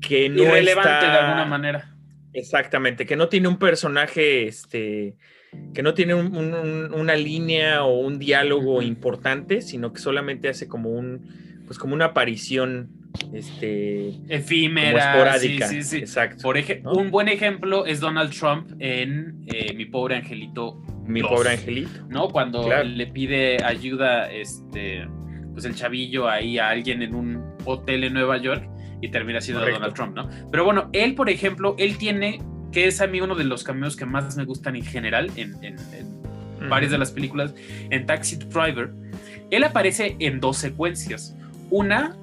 [0.00, 1.88] que no Irrelevante de alguna manera.
[2.32, 5.16] Exactamente, que no tiene un personaje, este,
[5.74, 11.41] que no tiene una línea o un diálogo importante, sino que solamente hace como un,
[11.66, 12.90] pues como una aparición,
[13.32, 15.68] este, efímera, esporádica.
[15.68, 16.42] Sí, sí, Exacto.
[16.42, 21.50] Por ejemplo, un buen ejemplo es Donald Trump en eh, Mi pobre angelito mi pobre
[21.50, 21.90] angelito.
[22.08, 22.28] ¿No?
[22.28, 25.06] Cuando le pide ayuda, este,
[25.52, 28.68] pues el chavillo ahí a alguien en un hotel en Nueva York
[29.00, 30.28] y termina siendo Donald Trump, ¿no?
[30.50, 32.40] Pero bueno, él, por ejemplo, él tiene,
[32.70, 35.56] que es a mí uno de los cameos que más me gustan en general, en,
[36.68, 37.52] varias de las películas,
[37.90, 38.92] en Taxi Driver,
[39.50, 41.36] él aparece en dos secuencias.
[41.72, 42.16] Una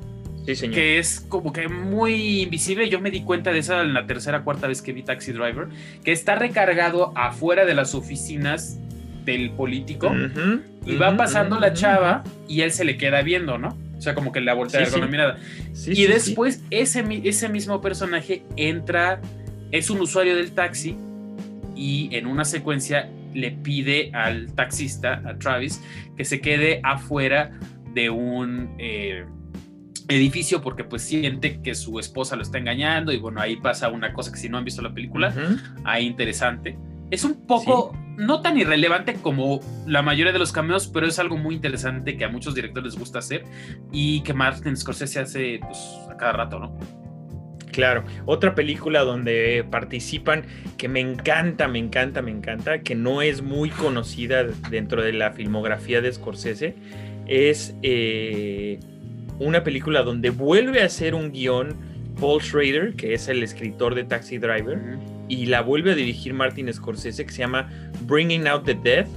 [0.46, 2.90] que es como que muy invisible.
[2.90, 5.68] Yo me di cuenta de esa en la tercera cuarta vez que vi Taxi Driver,
[6.04, 8.80] que está recargado afuera de las oficinas
[9.26, 10.12] del político
[10.86, 13.78] y va pasando la chava y él se le queda viendo, ¿no?
[13.98, 15.38] O sea, como que le voltea con la mirada.
[15.86, 19.20] y después Ese, ese mismo personaje entra,
[19.72, 20.96] es un usuario del taxi
[21.76, 25.82] y en una secuencia le pide al taxista, a Travis,
[26.18, 27.52] que se quede afuera
[27.94, 28.76] de un...
[28.80, 29.26] Eh,
[30.10, 34.14] edificio porque pues siente que su esposa lo está engañando y bueno, ahí pasa una
[34.14, 35.34] cosa que si no han visto la película,
[35.84, 36.78] ahí interesante.
[37.12, 41.38] Es un poco, no tan irrelevante como la mayoría de los cameos, pero es algo
[41.38, 43.46] muy interesante que a muchos directores les gusta hacer
[43.92, 45.80] y que Martin Scorsese hace pues,
[46.10, 46.78] a cada rato, ¿no?
[47.72, 50.46] Claro, otra película donde participan
[50.78, 55.32] que me encanta, me encanta, me encanta, que no es muy conocida dentro de la
[55.32, 56.76] filmografía de Scorsese,
[57.28, 58.80] es eh,
[59.40, 61.76] una película donde vuelve a hacer un guion
[62.20, 64.80] Paul Schrader, que es el escritor de Taxi Driver,
[65.28, 67.70] y la vuelve a dirigir Martin Scorsese, que se llama
[68.02, 69.08] Bringing Out the Dead,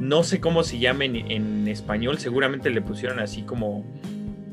[0.00, 3.84] no sé cómo se llama en, en español, seguramente le pusieron así como,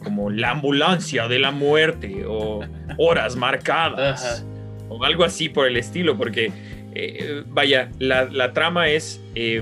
[0.03, 2.61] como la ambulancia de la muerte o
[2.97, 4.45] horas marcadas
[4.89, 6.51] o algo así por el estilo, porque
[6.93, 9.61] eh, vaya, la, la trama es eh,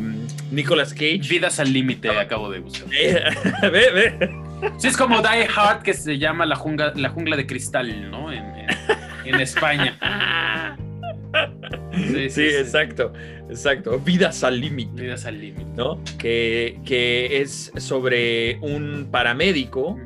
[0.51, 1.21] Nicolas Cage.
[1.29, 2.89] Vidas al límite, acabo de buscar.
[3.71, 4.48] Ve, ve.
[4.77, 8.31] Sí, es como Die Hard, que se llama la jungla, la jungla de cristal, ¿no?
[8.31, 8.67] En, en-
[9.25, 9.97] en España.
[11.93, 13.13] Sí, Sí, exacto,
[13.49, 13.99] exacto.
[13.99, 15.01] Vidas al límite.
[15.01, 15.69] Vidas al límite.
[15.75, 15.99] ¿no?
[16.17, 19.97] Que, que es sobre un paramédico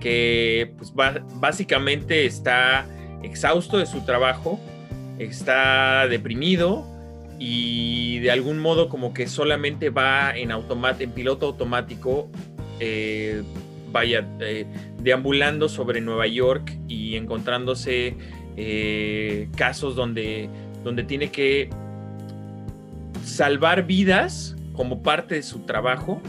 [0.00, 2.86] que pues, básicamente está
[3.22, 4.60] exhausto de su trabajo,
[5.18, 6.86] está deprimido
[7.40, 12.30] y de algún modo como que solamente va en, en piloto automático,
[12.78, 13.42] eh,
[13.90, 14.66] vaya, eh,
[15.00, 18.16] deambulando sobre Nueva York y encontrándose
[18.56, 20.48] eh, casos donde,
[20.84, 21.70] donde tiene que
[23.24, 26.20] salvar vidas como parte de su trabajo,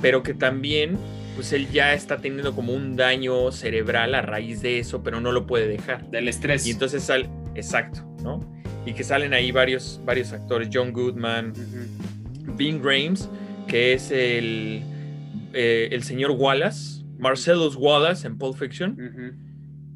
[0.00, 0.96] pero que también
[1.34, 5.32] pues él ya está teniendo como un daño cerebral a raíz de eso, pero no
[5.32, 6.10] lo puede dejar.
[6.10, 6.66] Del estrés.
[6.66, 8.40] Y entonces sale, exacto, ¿no?
[8.84, 11.54] Y que salen ahí varios, varios actores, John Goodman.
[12.56, 13.28] Bing Rames,
[13.66, 14.82] que es el,
[15.54, 18.96] eh, el señor Wallace, Marcellus Wallace en Pulp Fiction,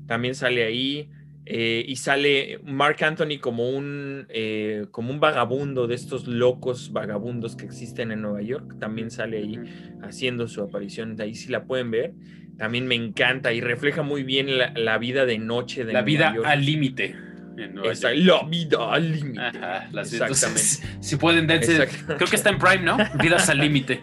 [0.07, 1.09] también sale ahí.
[1.49, 7.55] eh, y sale Mark Anthony como un, eh, como un vagabundo de estos locos vagabundos
[7.55, 8.75] que existen en Nueva York.
[8.81, 9.61] También sale ahí
[10.03, 11.15] haciendo su aparición.
[11.15, 12.15] De ahí sí la pueden ver.
[12.59, 16.05] También me encanta y refleja muy bien la, la vida de noche de La Nueva
[16.07, 16.47] vida York.
[16.49, 17.15] al límite.
[17.57, 19.41] la vida al límite.
[19.47, 20.17] Exactamente.
[20.17, 21.87] entonces, si pueden dense.
[22.07, 22.97] Creo que está en Prime, ¿no?
[23.23, 24.03] Vidas al límite.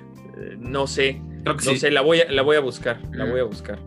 [0.59, 1.77] No sé, Creo que no sí.
[1.77, 3.79] sé, la voy a, la voy a buscar, la voy a buscar.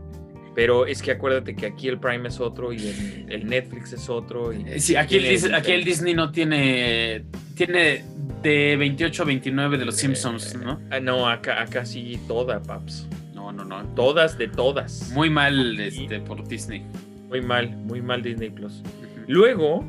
[0.54, 4.08] Pero es que acuérdate que aquí el Prime es otro y el, el Netflix es
[4.08, 4.54] otro.
[4.54, 7.24] Y Eh, Sí, aquí el, tiene Dis- aquí el Disney no tiene.
[7.54, 8.02] Tiene
[8.42, 10.80] de 28 a 29 de los Simpsons, ¿no?
[10.90, 13.06] Ah, no, acá, acá sí toda, paps.
[13.34, 13.84] No, no, no.
[13.94, 15.10] Todas de todas.
[15.12, 16.82] Muy mal este, por Disney.
[17.28, 18.82] Muy mal, muy mal Disney Plus.
[19.26, 19.84] Luego,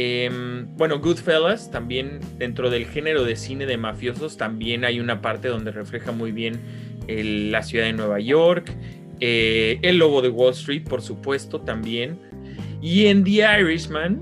[0.00, 5.48] em, bueno, Goodfellas también dentro del género de cine de mafiosos también hay una parte
[5.48, 6.60] donde refleja muy bien
[7.08, 8.70] la ciudad de Nueva York,
[9.20, 12.18] eh, el lobo de Wall Street, por supuesto, también.
[12.82, 14.20] Y en The Irishman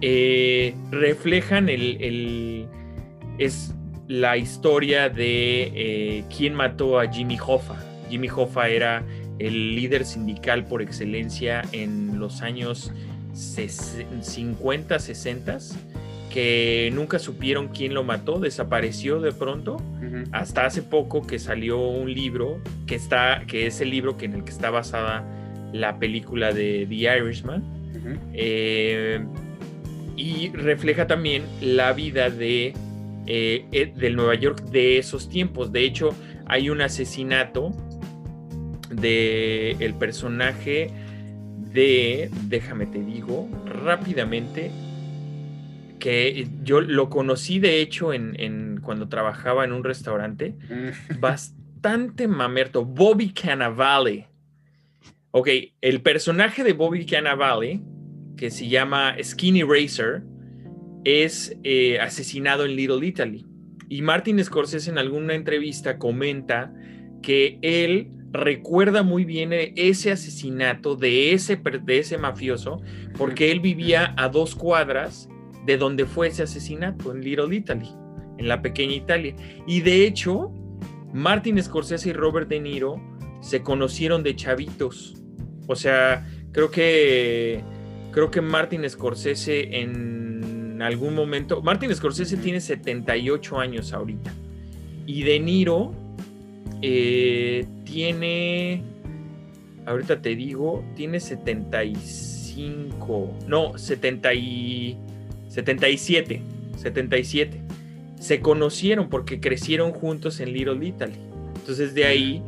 [0.00, 2.66] eh, reflejan el, el-
[3.38, 3.74] es
[4.06, 7.76] la historia de eh, quién mató a Jimmy Hoffa.
[8.08, 9.04] Jimmy Hoffa era
[9.38, 12.92] el líder sindical por excelencia en los años
[13.38, 15.58] 50, 60,
[16.30, 19.80] que nunca supieron quién lo mató, desapareció de pronto,
[20.32, 24.34] hasta hace poco que salió un libro, que, está, que es el libro que en
[24.34, 25.24] el que está basada
[25.72, 27.62] la película de The Irishman,
[28.32, 29.24] eh,
[30.16, 32.74] y refleja también la vida de,
[33.26, 35.70] eh, eh, del Nueva York de esos tiempos.
[35.70, 36.14] De hecho,
[36.46, 37.70] hay un asesinato
[38.90, 40.90] de el personaje
[41.72, 43.48] de, déjame te digo
[43.84, 44.70] rápidamente,
[45.98, 50.54] que yo lo conocí de hecho en, en- cuando trabajaba en un restaurante,
[51.20, 54.28] bastante mamerto, Bobby Cannavale.
[55.30, 55.48] Ok,
[55.80, 57.80] el personaje de Bobby Cannavale,
[58.36, 60.22] que se llama Skinny Racer,
[61.04, 63.44] es eh, asesinado en Little Italy.
[63.88, 66.72] Y Martin Scorsese en alguna entrevista comenta
[67.22, 72.80] que él recuerda muy bien eh, ese asesinato de ese, de ese mafioso,
[73.16, 75.28] porque él vivía a dos cuadras
[75.66, 77.88] de donde fue ese asesinato, en Little Italy,
[78.38, 79.34] en la pequeña Italia.
[79.66, 80.50] Y de hecho,
[81.12, 83.00] Martin Scorsese y Robert De Niro
[83.40, 85.16] se conocieron de chavitos.
[85.66, 87.62] O sea, creo que
[88.10, 94.32] creo que Martin Scorsese en algún momento, Martin Scorsese tiene 78 años ahorita
[95.06, 95.92] y De Niro
[96.82, 98.82] eh, tiene,
[99.86, 104.98] ahorita te digo, tiene 75, no, 70 y,
[105.48, 106.42] 77,
[106.76, 107.60] 77.
[108.18, 111.14] Se conocieron porque crecieron juntos en Little Italy.
[111.56, 112.42] Entonces de ahí,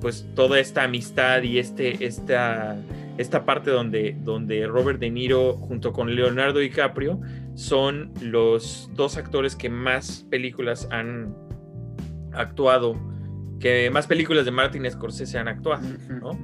[0.00, 2.76] pues toda esta amistad y este, esta,
[3.18, 7.20] esta parte donde, donde Robert De Niro junto con Leonardo DiCaprio
[7.54, 11.34] son los dos actores que más películas han
[12.32, 12.96] actuado,
[13.60, 16.38] que más películas de Martin Scorsese han actuado, ¿no?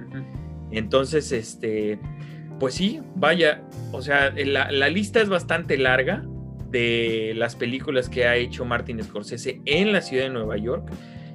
[0.71, 1.99] Entonces, este,
[2.61, 3.63] pues sí, vaya,
[3.93, 6.25] o sea, la, la lista es bastante larga
[6.71, 10.91] de las películas que ha hecho Martin Scorsese en la ciudad de Nueva York.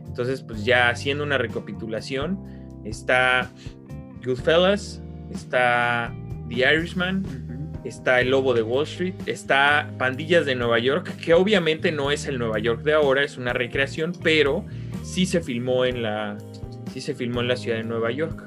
[0.05, 2.39] Entonces, pues ya haciendo una recapitulación,
[2.83, 3.49] está
[4.23, 5.01] Goodfellas,
[5.31, 6.13] está
[6.49, 7.23] The Irishman,
[7.85, 12.27] está El Lobo de Wall Street, está Pandillas de Nueva York, que obviamente no es
[12.27, 14.65] el Nueva York de ahora, es una recreación, pero
[15.03, 16.37] sí se filmó en la,
[16.93, 18.43] sí se filmó en la ciudad de Nueva York.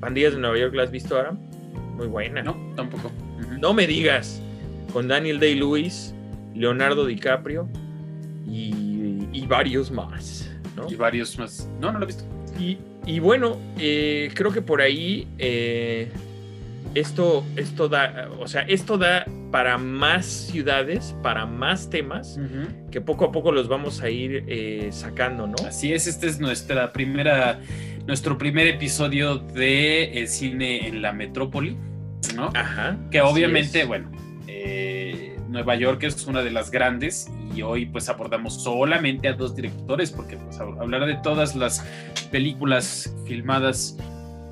[0.00, 1.32] Pandillas de Nueva York, ¿la has visto ahora?
[1.96, 2.42] Muy buena.
[2.42, 3.10] No, tampoco.
[3.60, 4.40] No me digas,
[4.92, 6.14] con Daniel Day-Lewis,
[6.54, 7.68] Leonardo DiCaprio
[8.46, 10.50] y, varios más.
[10.88, 11.68] Y varios más.
[11.80, 12.24] No, no lo he visto.
[13.06, 16.10] Y, bueno, eh, creo que por ahí eh,
[16.94, 19.24] esto, esto da, o sea, esto da
[19.56, 22.38] para más ciudades, para más temas,
[22.90, 25.54] que poco a poco los vamos a ir eh, sacando, ¿no?
[25.66, 27.58] Así es, este es nuestra primera,
[28.06, 31.74] nuestro primer episodio de el cine en la metrópoli,
[32.34, 32.50] ¿no?
[32.54, 32.98] Ajá.
[33.10, 34.12] Que obviamente, bueno,
[34.46, 39.56] eh, Nueva York es una de las grandes y hoy pues abordamos solamente a dos
[39.56, 41.82] directores porque pues hablar de todas las
[42.30, 43.96] películas filmadas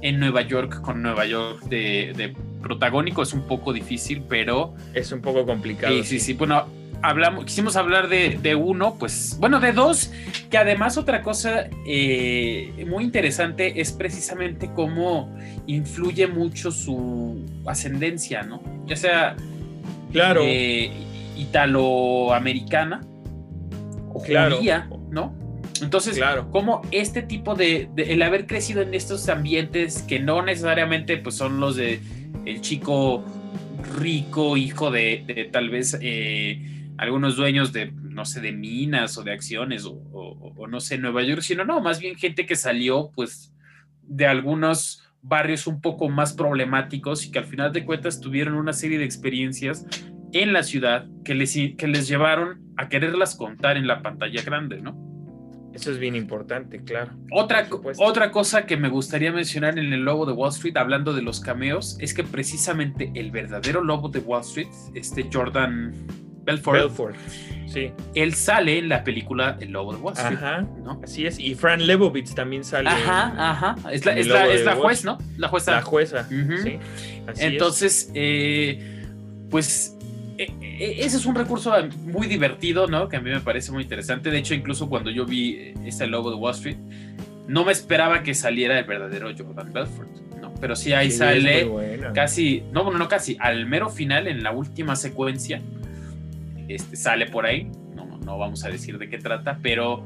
[0.00, 2.34] en Nueva York con Nueva York de,
[2.64, 4.74] protagónico es un poco difícil, pero...
[4.92, 5.94] Es un poco complicado.
[5.94, 6.32] Sí, sí, sí.
[6.32, 6.66] Bueno,
[7.04, 10.10] hablamos, quisimos hablar de, uno, pues, bueno, de dos,
[10.50, 15.30] que además otra cosa eh, muy interesante es precisamente cómo
[15.66, 18.62] influye mucho su ascendencia, ¿no?
[18.86, 19.36] Ya sea
[20.12, 20.40] claro.
[20.44, 20.90] Eh,
[21.36, 23.02] italoamericana
[24.12, 24.60] o claro.
[25.10, 25.34] ¿no?
[25.82, 26.50] Entonces, claro.
[26.50, 31.60] como este tipo de, el haber crecido en estos ambientes que no necesariamente pues son
[31.60, 32.00] los de
[32.44, 33.24] el chico
[33.98, 39.32] rico, hijo de, tal vez eh, algunos dueños de, no sé, de minas o de
[39.32, 43.52] acciones o, no sé, Nueva York, sino no, más bien gente que salió pues
[44.02, 48.72] de algunos barrios un poco más problemáticos y que al final de cuentas tuvieron una
[48.72, 49.86] serie de experiencias
[50.32, 54.80] en la ciudad que les, que les llevaron a quererlas contar en la pantalla grande,
[54.80, 55.13] ¿no?
[55.74, 57.12] Eso es bien importante, claro.
[57.32, 57.66] Otra,
[57.98, 61.40] otra cosa que me gustaría mencionar en el Lobo de Wall Street, hablando de los
[61.40, 65.92] cameos, es que precisamente el verdadero Lobo de Wall Street, este Jordan
[66.44, 67.16] Belfort, Belfort
[67.66, 67.90] sí.
[68.14, 70.38] él sale en la película El Lobo de Wall Street.
[70.38, 71.00] Ajá, ¿no?
[71.02, 71.38] así es.
[71.38, 72.88] Y Fran Lebowitz también sale.
[72.88, 73.76] Ajá, ajá.
[73.90, 75.18] Es la, es la, es la juez, ¿no?
[75.38, 75.72] La jueza.
[75.72, 76.78] La jueza, sí.
[77.38, 79.02] Entonces, eh,
[79.50, 79.93] pues
[80.38, 81.72] ese es un recurso
[82.02, 83.08] muy divertido, ¿no?
[83.08, 84.30] Que a mí me parece muy interesante.
[84.30, 86.76] De hecho, incluso cuando yo vi este logo de Wall Street,
[87.46, 90.08] no me esperaba que saliera el verdadero Jordan Belfort,
[90.40, 90.54] ¿no?
[90.60, 91.70] Pero sí ahí sale
[92.14, 95.60] casi, no, bueno, no casi, al mero final, en la última secuencia,
[96.68, 97.70] este, sale por ahí.
[97.94, 100.04] No, no vamos a decir de qué trata, pero...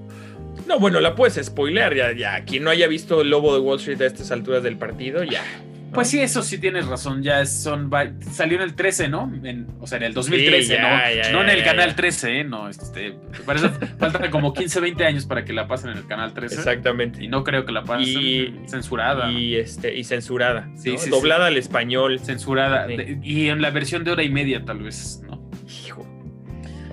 [0.66, 2.44] No, bueno, la puedes spoiler, ya, ya.
[2.44, 5.44] Quien no haya visto el lobo de Wall Street a estas alturas del partido, ya
[5.92, 7.22] pues sí, eso sí tienes razón.
[7.22, 7.90] Ya son.
[8.32, 9.32] Salió en el 13, ¿no?
[9.80, 10.88] o sea, en el 2013, ¿no?
[11.32, 12.44] no en el canal 13, ¿eh?
[12.44, 13.16] No, este.
[13.46, 13.68] Parece
[13.98, 16.56] falta como 15, 20 años para que la pasen en el canal 13.
[16.56, 17.22] Exactamente.
[17.22, 19.30] Y no creo que la pasen censurada.
[19.30, 20.68] Y, este, y censurada.
[20.76, 22.20] Sí, Doblada al español.
[22.20, 22.86] Censurada.
[22.90, 25.50] y en la versión de hora y media, tal vez, ¿no?
[25.66, 26.06] Hijo.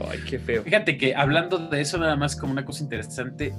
[0.09, 0.63] Ay, qué feo.
[0.63, 3.53] Fíjate que hablando de eso, nada más como una cosa interesante.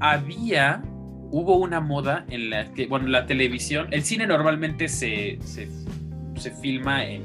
[0.00, 0.82] Había
[1.30, 5.68] hubo una moda en la que, bueno, la televisión, el cine normalmente se, se,
[6.62, 7.22] filma en,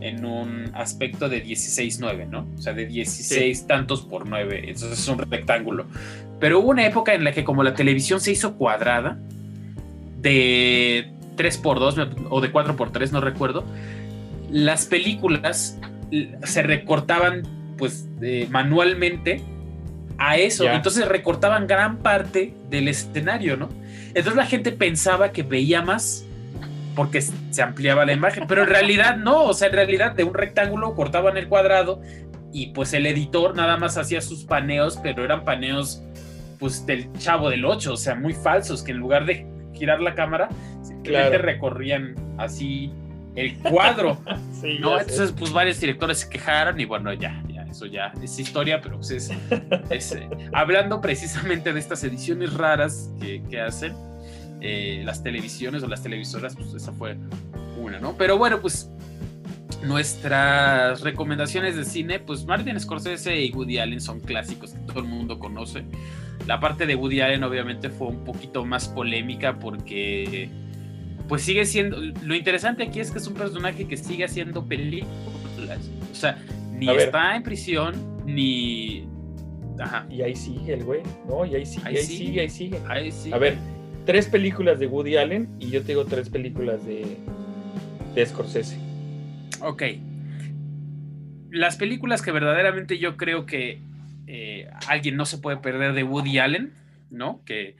[0.00, 2.46] en, un, aspecto de 16-9, ¿no?
[2.56, 5.86] O sea, de 16 tantos por 9, entonces es un rectángulo.
[6.40, 9.18] Pero hubo una época en la que como la televisión se hizo cuadrada,
[10.22, 11.96] de 3 por 2
[12.30, 13.64] o de 4 por 3 no recuerdo,
[14.50, 15.78] las películas
[16.44, 17.42] se recortaban
[17.76, 18.08] pues
[18.50, 19.42] manualmente
[20.18, 20.68] a eso.
[20.68, 23.68] Entonces recortaban gran parte del escenario, ¿no?
[24.08, 26.26] Entonces la gente pensaba que veía más
[26.94, 30.34] porque se ampliaba la imagen, pero en realidad no, o sea, en realidad de un
[30.34, 32.02] rectángulo cortaban el cuadrado
[32.52, 36.02] y pues el editor nada más hacía sus paneos, pero eran paneos
[36.58, 40.14] pues del chavo del 8, o sea, muy falsos, que en lugar de girar la
[40.14, 40.48] cámara,
[40.82, 42.92] simplemente recorrían así
[43.34, 44.20] el cuadro.
[44.80, 45.00] ¿no?
[45.00, 47.42] Entonces, pues varios directores se quejaron y bueno, ya,
[47.72, 49.30] eso ya es historia, pero pues es,
[50.12, 53.94] eh, hablando precisamente de estas ediciones raras que, hacen
[54.60, 57.16] eh, las televisiones o las televisoras, pues esa fue
[57.78, 58.16] una, ¿no?
[58.16, 58.90] Pero bueno, pues
[59.82, 65.06] nuestras recomendaciones de cine, pues Martin Scorsese y Woody Allen son clásicos que todo el
[65.06, 65.84] mundo conoce.
[66.46, 70.48] La parte de Woody Allen obviamente fue un poquito más polémica porque
[71.28, 75.10] pues sigue siendo, lo interesante aquí es que es un personaje que sigue haciendo películas.
[76.10, 76.38] O sea,
[76.86, 79.06] ni está en prisión, ni.
[79.78, 80.06] Ajá.
[80.10, 81.44] Y ahí sigue el güey, ¿no?
[81.44, 82.78] Y ahí sigue, ahí, sigue, ahí sigue.
[82.88, 83.34] Ahí sigue.
[83.34, 83.56] A ver,
[84.04, 87.16] tres películas de Woody Allen y yo te digo tres películas de,
[88.14, 88.78] de Scorsese.
[89.60, 89.82] Ok.
[91.50, 93.80] Las películas que verdaderamente yo creo que
[94.26, 96.72] eh, alguien no se puede perder de Woody Allen,
[97.10, 97.42] ¿no?
[97.44, 97.76] Que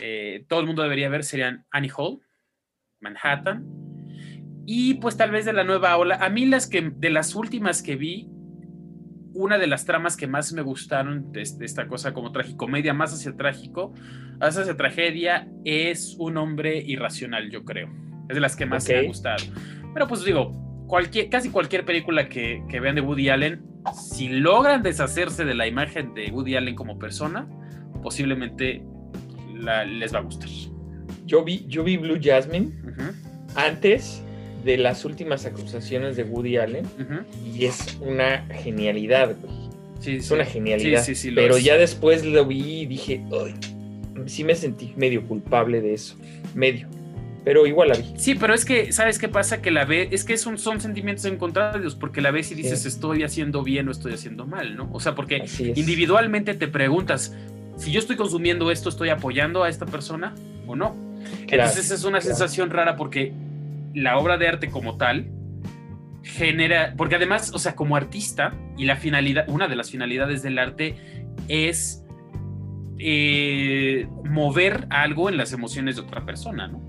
[0.00, 2.20] eh, todo el mundo debería ver serían Annie Hall,
[3.00, 3.64] Manhattan,
[4.74, 6.14] Y pues tal vez de la nueva ola.
[6.14, 8.30] A mí las que, de las últimas que vi,
[9.34, 13.36] una de las tramas que más me gustaron de, esta cosa como tragicomedia, más hacia
[13.36, 13.92] trágico,
[14.40, 17.90] más hacia tragedia, es un hombre irracional, yo creo.
[18.30, 19.44] Es de las que más me ha gustado.
[19.92, 20.52] Pero pues digo,
[20.86, 23.62] cualquier, casi cualquier película que, que vean de Woody Allen,
[23.92, 27.46] si logran deshacerse de la imagen de Woody Allen como persona,
[28.02, 28.82] posiblemente
[29.52, 30.48] les va a gustar.
[31.26, 32.72] Yo vi, yo vi Blue Jasmine
[33.54, 34.21] antes
[34.64, 36.86] de las últimas acusaciones de Woody Allen
[37.54, 39.34] y es una genialidad,
[40.00, 41.04] Sí, es una genialidad.
[41.36, 43.54] pero ya después lo vi y dije, Ay,
[44.26, 46.16] sí me sentí medio culpable de eso.
[46.54, 46.88] Medio.
[47.44, 48.04] Pero igual la vi.
[48.16, 49.60] Sí, pero es que, ¿sabes qué pasa?
[49.62, 53.24] Que la ve, es que son, son sentimientos encontrados, porque la ves y dices, estoy
[53.24, 54.88] haciendo bien o estoy haciendo mal, ¿no?
[54.92, 55.44] O sea, porque
[55.74, 57.34] individualmente te preguntas,
[57.76, 60.34] si yo estoy consumiendo esto, ¿estoy apoyando a esta persona
[60.66, 60.94] o no?
[61.48, 63.32] Entonces es una sensación rara porque
[63.94, 65.30] la obra de arte como tal
[66.22, 70.58] genera, porque además, o sea, como artista, y la finalidad, una de las finalidades del
[70.58, 70.96] arte
[71.48, 72.04] es
[72.98, 76.80] eh, mover algo en las emociones de otra persona, ¿no?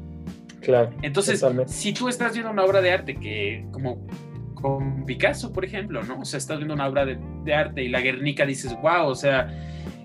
[0.62, 0.92] Claro.
[1.02, 4.08] Entonces, si tú estás viendo una obra de arte que, como
[4.54, 6.22] con Picasso, por ejemplo, ¿no?
[6.22, 9.16] O sea, estás viendo una obra de, de arte y la Guernica dices, wow, o
[9.16, 9.50] sea,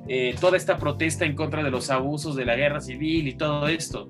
[0.09, 3.69] eh, toda esta protesta en contra de los abusos de la guerra civil y todo
[3.69, 4.09] esto,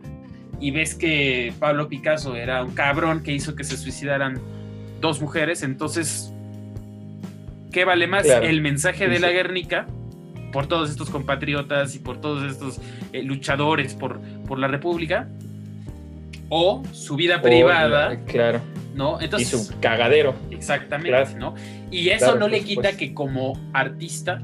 [0.61, 4.40] y ves que Pablo Picasso era un cabrón que hizo que se suicidaran
[5.00, 6.32] dos mujeres, entonces,
[7.72, 8.26] ¿qué vale más?
[8.26, 9.86] El mensaje de la Guernica
[10.52, 12.80] por todos estos compatriotas y por todos estos
[13.12, 15.28] eh, luchadores por, por la República,
[16.48, 18.18] o su vida privada.
[18.24, 18.61] claro.
[18.94, 19.20] ¿no?
[19.20, 20.34] Entonces, y su cagadero.
[20.50, 21.54] Exactamente, ¿no?
[21.90, 24.42] Y eso no le quita que como artista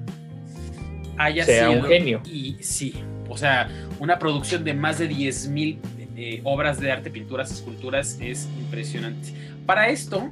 [1.16, 2.22] haya sea un genio.
[2.24, 2.94] Y sí,
[3.28, 5.78] o sea, una producción de más de 10 mil
[6.16, 9.32] eh, obras de arte, pinturas, esculturas es impresionante.
[9.66, 10.30] Para esto,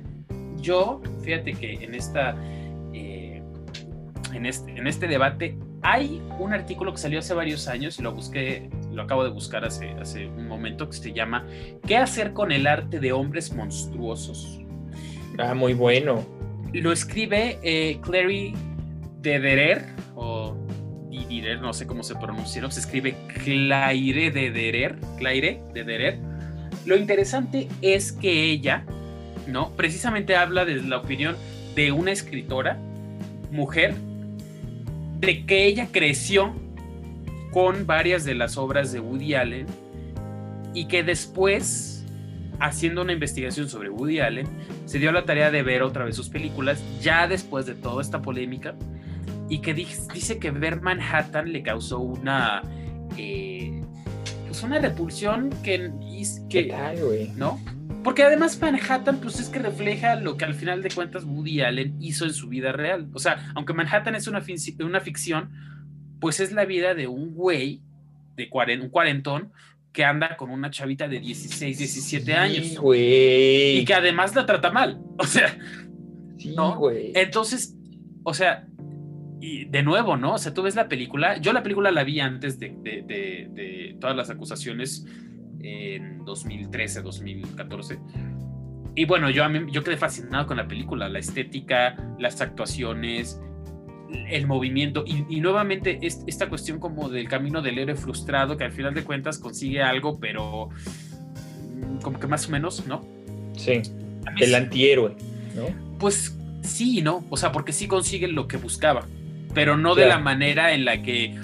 [0.60, 2.36] yo, fíjate que en esta...
[2.92, 3.42] Eh,
[4.32, 8.12] en este, en este debate hay un artículo que salió hace varios años y lo
[8.12, 11.44] busqué, lo acabo de buscar hace, hace un momento, que se llama
[11.86, 14.60] ¿Qué hacer con el arte de hombres monstruosos?
[15.38, 16.24] Ah, muy bueno.
[16.72, 18.54] Lo escribe eh, Clary
[19.20, 19.84] Dederer,
[21.60, 23.14] no sé cómo se pronuncia, se escribe
[23.44, 26.18] Claire de Derer, Claire de Derer.
[26.84, 28.84] Lo interesante es que ella,
[29.46, 29.70] ¿no?
[29.76, 31.36] Precisamente habla desde la opinión
[31.74, 32.78] de una escritora,
[33.50, 33.94] mujer,
[35.20, 36.54] de que ella creció
[37.52, 39.66] con varias de las obras de Woody Allen
[40.74, 42.04] y que después,
[42.58, 44.46] haciendo una investigación sobre Woody Allen,
[44.86, 48.22] se dio la tarea de ver otra vez sus películas, ya después de toda esta
[48.22, 48.74] polémica,
[49.52, 52.62] y que dice que ver Manhattan le causó una
[53.18, 53.82] eh,
[54.46, 55.92] pues una repulsión que,
[56.48, 57.60] que no
[58.02, 61.94] porque además Manhattan pues es que refleja lo que al final de cuentas Woody Allen
[62.00, 64.42] hizo en su vida real o sea aunque Manhattan es una,
[64.80, 65.50] una ficción
[66.18, 67.82] pues es la vida de un güey
[68.36, 68.48] de
[68.80, 69.52] un cuarentón
[69.92, 72.78] que anda con una chavita de 16, 17 años.
[72.94, 74.98] Y que además la trata mal.
[75.18, 75.54] O sea,
[76.56, 76.80] ¿no?
[77.14, 77.76] Entonces,
[78.22, 78.66] o sea,
[79.42, 80.34] y de nuevo, ¿no?
[80.34, 84.30] O sea, tú ves la película, yo la película la vi antes de, todas las
[84.30, 85.04] acusaciones
[85.60, 87.98] en 2013, 2014.
[88.94, 93.40] Y bueno, yo, a mí, yo quedé fascinado con la película, la estética, las actuaciones,
[94.28, 98.94] el movimiento y, nuevamente esta cuestión como del camino del héroe frustrado que al final
[98.94, 103.04] de cuentas consigue algo, pero mm, como que más o menos, ¿no?
[103.56, 103.82] Sí,
[104.38, 105.16] el antihéroe,
[105.56, 105.98] ¿no?
[105.98, 107.24] Pues sí, ¿no?
[107.28, 109.04] O sea, porque sí consigue lo que buscaba
[109.54, 111.34] pero no de la manera en la que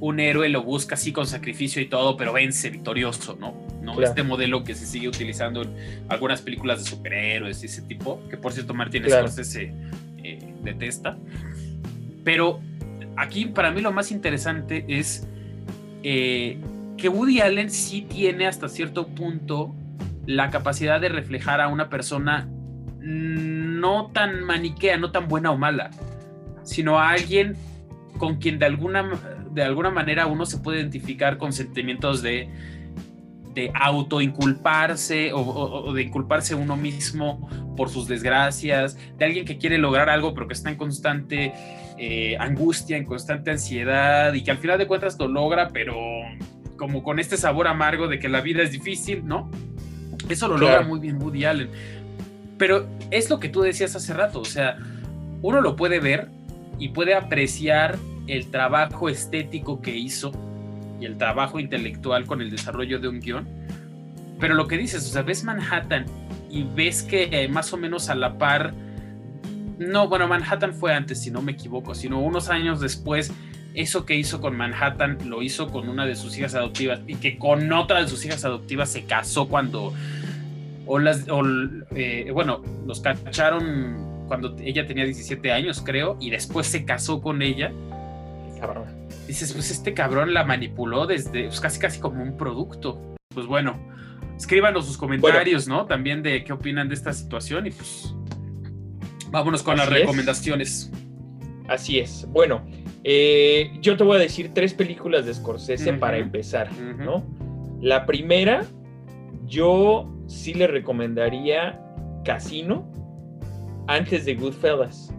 [0.00, 3.54] un héroe lo busca así con sacrificio y todo, pero vence victorioso, ¿no?
[3.80, 4.00] ¿No?
[4.02, 5.70] Este modelo que se sigue utilizando en
[6.08, 9.72] algunas películas de superhéroes y ese tipo, que por cierto Martín Scorsese
[10.24, 11.16] eh, detesta.
[12.24, 12.60] Pero
[13.16, 15.28] aquí para mí lo más interesante es
[16.02, 16.58] eh,
[16.96, 19.72] que Woody Allen sí tiene hasta cierto punto
[20.26, 22.48] la capacidad de reflejar a una persona
[22.98, 25.90] no tan maniquea, no tan buena o mala
[26.66, 27.56] sino a alguien
[28.18, 29.10] con quien de alguna,
[29.50, 32.48] de alguna manera uno se puede identificar con sentimientos de,
[33.54, 39.78] de autoinculparse o, o, de inculparse uno mismo por sus desgracias, de alguien que quiere
[39.78, 41.52] lograr algo pero que está en constante
[41.98, 45.96] eh, angustia, en constante ansiedad y que al final de cuentas lo logra, pero
[46.76, 49.50] como con este sabor amargo de que la vida es difícil, ¿no?
[50.28, 51.70] Eso lo logra muy bien Woody Allen.
[52.58, 54.76] Pero es lo que tú decías hace rato, o sea,
[55.42, 56.28] uno lo puede ver
[56.78, 57.96] y puede apreciar
[58.26, 60.32] el trabajo estético que hizo
[61.00, 63.46] y el trabajo intelectual con el desarrollo de un guion.
[64.38, 66.06] Pero lo que dices, o sea, ves Manhattan
[66.50, 68.74] y ves que más o menos a la par,
[69.78, 73.32] no, bueno, Manhattan fue antes, si no me equivoco, sino unos años después,
[73.74, 77.38] eso que hizo con Manhattan lo hizo con una de sus hijas adoptivas y que
[77.38, 79.92] con otra de sus hijas adoptivas se casó cuando,
[80.86, 81.42] o las, o,
[81.94, 87.42] eh, bueno, los cacharon cuando ella tenía 17 años, creo, y después se casó con
[87.42, 87.72] ella.
[88.60, 88.86] Cabrón.
[89.26, 93.16] Dices, pues este cabrón la manipuló desde, pues casi casi como un producto.
[93.34, 93.78] Pues bueno,
[94.36, 95.86] escríbanos sus comentarios, ¿no?
[95.86, 98.14] También de qué opinan de esta situación y pues
[99.30, 100.90] vámonos con las recomendaciones.
[101.68, 102.26] Así es.
[102.28, 102.64] Bueno,
[103.04, 107.24] eh, yo te voy a decir tres películas de Scorsese para empezar, ¿no?
[107.80, 108.64] La primera,
[109.44, 111.80] yo sí le recomendaría
[112.24, 112.90] Casino
[113.86, 115.12] antes de Goodfellas.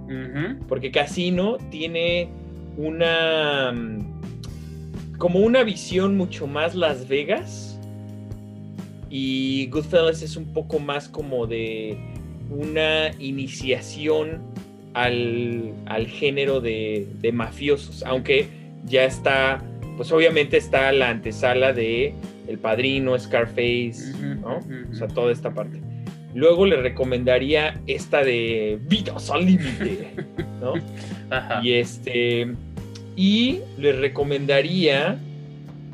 [0.67, 2.29] Porque Casino tiene
[2.77, 3.73] una.
[5.17, 7.79] como una visión mucho más Las Vegas.
[9.09, 11.97] Y Goodfellas es un poco más como de
[12.49, 14.41] una iniciación
[14.93, 18.47] al, género de, mafiosos, aunque
[18.85, 19.61] ya está,
[19.95, 22.13] pues obviamente está la antesala de
[22.47, 24.59] El Padrino, Scarface, ¿no?
[24.91, 25.79] O sea, toda esta parte.
[26.37, 30.13] Luego le recomendaría esta de Vidas al límite,
[30.61, 30.73] ¿no?
[31.63, 32.53] Y este,
[33.15, 35.17] y les recomendaría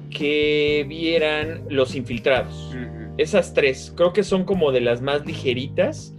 [0.10, 2.76] que vieran Los Infiltrados.
[3.18, 6.14] Esas tres, creo que son como de las más ligeritas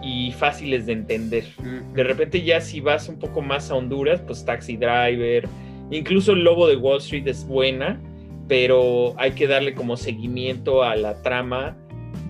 [0.00, 1.44] y fáciles de entender.
[1.92, 5.48] De repente ya si vas un poco más a Honduras, pues Taxi Driver,
[5.90, 8.00] incluso el Lobo de Wall Street es buena,
[8.46, 11.76] pero hay que darle como seguimiento a la trama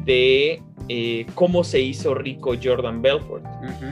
[0.06, 3.44] de eh, cómo se hizo rico Jordan Belfort,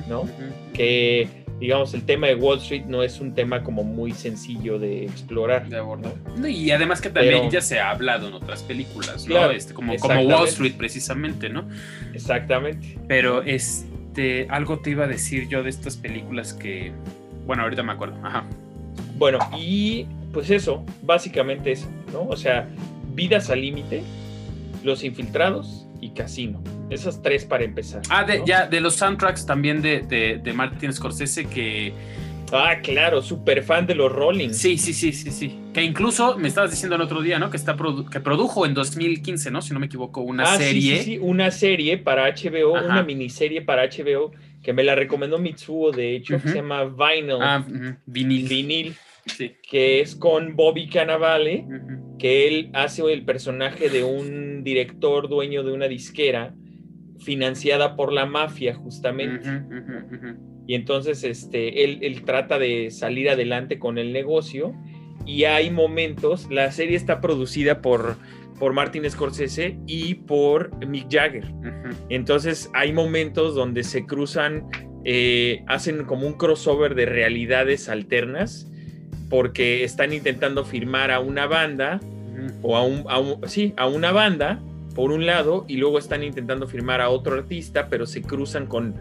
[0.09, 0.28] ¿no?
[0.72, 5.05] Que digamos, el tema de Wall Street no es un tema como muy sencillo de
[5.05, 5.68] explorar.
[5.68, 6.12] De abordar.
[6.47, 9.51] Y además que también ya se ha hablado en otras películas, ¿no?
[9.51, 11.66] este, como, como Wall Street precisamente, ¿no?
[12.12, 12.99] Exactamente.
[13.09, 16.92] Pero este, algo te iba a decir yo de estas películas que,
[17.47, 18.16] bueno, ahorita me acuerdo.
[18.22, 18.45] Ajá.
[19.16, 22.22] Bueno, y pues eso, básicamente eso, ¿no?
[22.24, 22.68] O sea,
[23.14, 24.03] vidas al límite,
[24.82, 26.61] los infiltrados y casino.
[26.95, 28.03] Esas tres para empezar.
[28.09, 31.92] Ah, de, ya, de los soundtracks también de, de, de Martin Scorsese que...
[32.53, 34.51] Ah, claro, súper fan de los Rolling.
[34.51, 35.59] Sí, sí, sí, sí, sí.
[35.72, 37.51] Que incluso me estabas diciendo el otro día, ¿no?
[37.51, 37.76] Que está
[38.11, 39.61] que produjo en 2015, ¿no?
[39.61, 40.99] Si no me equivoco, una ah, serie.
[40.99, 44.30] Sí, sí, una serie para HBO, una miniserie para HBO
[44.62, 47.38] que me la recomendó Mitsuo, de hecho, que se llama Vinyl.
[47.40, 47.64] Ah,
[48.07, 48.49] vinil.
[48.49, 48.95] Vinil.
[49.26, 49.57] Sí.
[49.68, 51.66] Que es con Bobby Cannavale,
[52.18, 56.55] que él hace el personaje de un director dueño de una disquera
[57.24, 59.50] financiada por la mafia justamente.
[60.66, 64.74] Y entonces este, él, trata de salir adelante con el negocio
[65.26, 68.16] y hay momentos, la serie está producida por,
[68.58, 71.46] por Martin Scorsese y por Mick Jagger.
[72.08, 74.66] Entonces hay momentos donde se cruzan,
[75.04, 78.70] eh, hacen como un crossover de realidades alternas
[79.28, 82.00] porque están intentando firmar a una banda
[82.62, 84.62] o a un, a un, sí, a una banda
[84.95, 88.95] por un lado y luego están intentando firmar a otro artista, pero se cruzan con,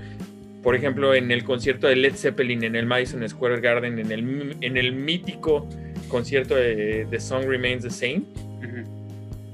[0.62, 4.58] por ejemplo, en el concierto de Led Zeppelin en el Madison Square Garden, en el,
[4.62, 5.68] en el mítico
[6.08, 8.24] concierto de The Song Remains the Same,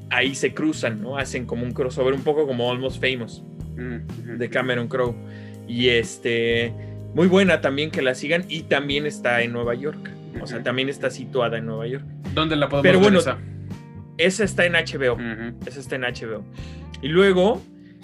[0.10, 1.18] ahí se cruzan, ¿no?
[1.18, 3.44] Hacen como un crossover, un poco como Almost Famous
[3.76, 5.16] de Cameron Crowe.
[5.68, 6.74] Y este,
[7.14, 10.10] muy buena también que la sigan y también está en Nueva York.
[10.42, 12.04] O sea, también está situada en Nueva York.
[12.34, 13.20] ¿Dónde la podemos Pero bueno,
[14.20, 15.18] esa está en HBO.
[15.66, 16.44] Esa está en HBO.
[17.02, 17.62] Y luego,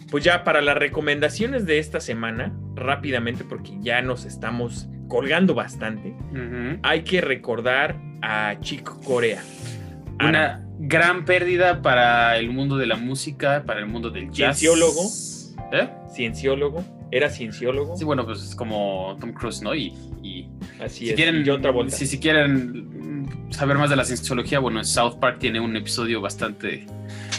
[0.09, 6.15] pues ya para las recomendaciones de esta semana, rápidamente, porque ya nos estamos colgando bastante,
[6.81, 9.43] hay que recordar a Chick Corea.
[10.19, 14.57] Una gran pérdida para el mundo de la música, para el mundo del jazz.
[14.57, 15.09] Cienciólogo.
[15.73, 15.89] ¿Eh?
[16.13, 16.94] Cienciólogo.
[17.11, 17.95] Era cienciólogo.
[17.97, 19.73] Sí, bueno, pues es como Tom Cruise, ¿no?
[19.75, 19.93] Y,
[20.79, 21.15] Así es.
[21.15, 25.75] Quieren, John Si, si quieren saber más de la cienciología, bueno, South Park tiene un
[25.75, 26.85] episodio bastante,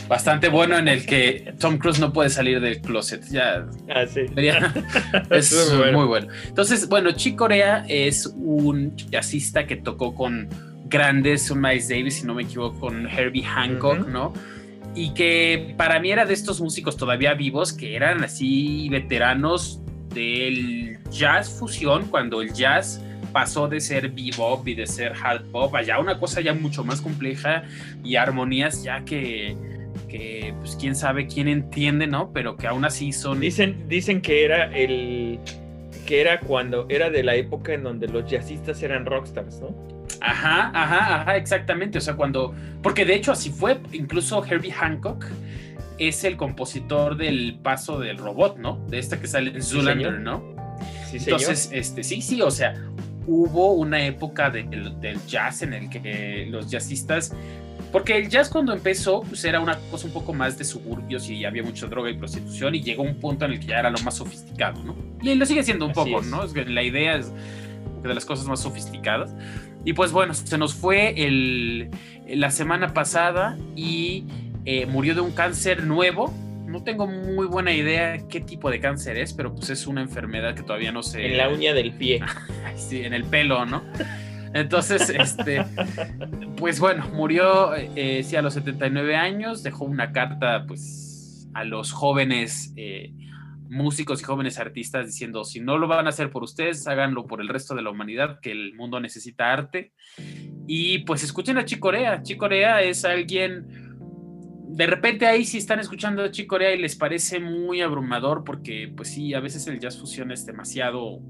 [0.08, 3.24] bastante bueno en el que Tom Cruise no puede salir del closet.
[3.28, 3.66] Ya.
[3.88, 4.20] Ah, sí.
[5.30, 6.28] es muy bueno.
[6.46, 10.48] Entonces, bueno, Chick Corea es un jazzista que tocó con
[10.88, 14.32] grandes, un Miles Davis, si no me equivoco, con Herbie Hancock, ¿no?
[14.96, 19.82] Y que para mí era de estos músicos todavía vivos que eran así veteranos
[20.14, 25.74] del jazz fusión, cuando el jazz pasó de ser bebop y de ser hard pop
[25.74, 27.64] a ya una cosa ya mucho más compleja
[28.02, 29.54] y armonías ya que,
[30.08, 32.32] que pues quién sabe quién entiende, ¿no?
[32.32, 33.38] Pero que aún así son...
[33.38, 35.38] Dicen, dicen que era el...
[36.06, 39.95] que era cuando era de la época en donde los jazzistas eran rockstars, ¿no?
[40.20, 41.98] Ajá, ajá, ajá, exactamente.
[41.98, 42.54] O sea, cuando.
[42.82, 43.80] Porque de hecho así fue.
[43.92, 45.24] Incluso Herbie Hancock
[45.98, 48.76] es el compositor del paso del robot, ¿no?
[48.88, 50.54] De esta que sale en Zoolander, ¿no?
[51.10, 52.74] Sí, Entonces, este, sí, sí, o sea,
[53.26, 57.32] hubo una época del jazz en el que los jazzistas
[57.92, 61.44] porque el jazz cuando empezó, pues era una cosa un poco más de suburbios y
[61.44, 63.98] había mucha droga y prostitución y llegó un punto en el que ya era lo
[63.98, 64.94] más sofisticado, ¿no?
[65.22, 66.44] Y lo sigue siendo un poco, ¿no?
[66.44, 67.32] Es que la idea es
[68.02, 69.34] de las cosas más sofisticadas.
[69.84, 71.90] Y pues bueno, se nos fue el,
[72.28, 74.24] la semana pasada y
[74.64, 76.34] eh, murió de un cáncer nuevo.
[76.66, 80.54] No tengo muy buena idea qué tipo de cáncer es, pero pues es una enfermedad
[80.54, 81.26] que todavía no sé.
[81.26, 82.20] En la uña del pie.
[82.76, 83.82] sí, en el pelo, ¿no?
[84.52, 85.64] Entonces, este,
[86.56, 91.92] pues bueno, murió eh, sí, a los 79 años, dejó una carta pues a los
[91.92, 93.12] jóvenes eh,
[93.68, 97.40] músicos y jóvenes artistas diciendo, si no lo van a hacer por ustedes, háganlo por
[97.40, 99.92] el resto de la humanidad, que el mundo necesita arte.
[100.66, 102.22] Y pues escuchen a Chicorea.
[102.22, 103.66] Chicorea es alguien,
[104.68, 109.08] de repente ahí si están escuchando a Chicorea y les parece muy abrumador porque pues
[109.10, 111.20] sí, a veces el jazz fusión es demasiado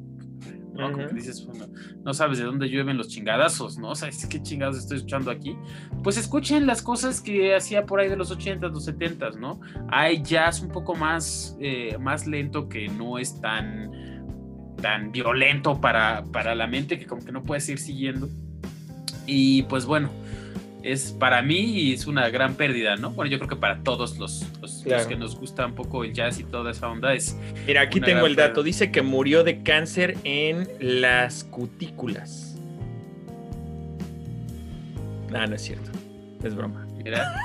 [0.76, 0.92] ¿no?
[0.92, 1.66] Como que dices, bueno,
[2.04, 3.90] no sabes de dónde llueven los chingadazos, ¿no?
[3.96, 5.56] O sea, ¿qué chingados estoy escuchando aquí?
[6.02, 9.60] Pues escuchen las cosas que hacía por ahí de los 80s, los 70s, ¿no?
[9.88, 13.90] Hay jazz un poco más, eh, más lento que no es tan,
[14.82, 18.28] tan violento para, para la mente que como que no puedes ir siguiendo.
[19.26, 20.10] Y pues bueno,
[20.86, 23.10] es para mí es una gran pérdida, ¿no?
[23.10, 26.38] Bueno, yo creo que para todos los, los, que nos gusta un poco el jazz
[26.38, 27.36] y toda esa onda es.
[27.66, 28.62] Mira, aquí tengo el dato.
[28.62, 32.56] Dice que murió de cáncer en las cutículas.
[35.30, 35.90] No, no es cierto.
[36.44, 36.86] Es broma.
[37.02, 37.34] Mira.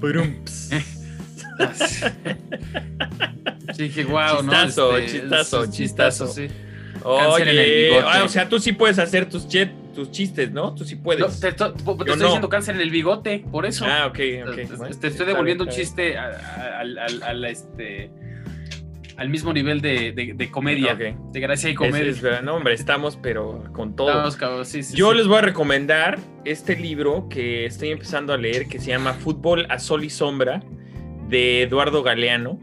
[3.74, 4.52] sí, que wow, ¿no?
[4.52, 6.26] Chistazo, este, chistazo, chistazo.
[6.28, 6.48] Sí.
[7.02, 9.70] Oye, ah, o sea, tú sí puedes hacer tus jet
[10.00, 10.74] tus chistes, ¿no?
[10.74, 11.40] Tú sí puedes.
[11.40, 13.84] te, estoy diciendo cáncer en el bigote, por eso.
[13.86, 14.18] Ah, ok,
[14.48, 14.98] ok.
[15.00, 18.10] Te, estoy devolviendo un chiste al, este
[19.16, 22.40] al mismo nivel de, comedia, de gracia y comedia.
[22.40, 24.30] no, hombre, estamos, pero con todo.
[24.94, 29.12] Yo les voy a recomendar este libro que estoy empezando a leer, que se llama
[29.12, 30.62] Fútbol a Sol y Sombra,
[31.28, 32.58] de Eduardo Galeano.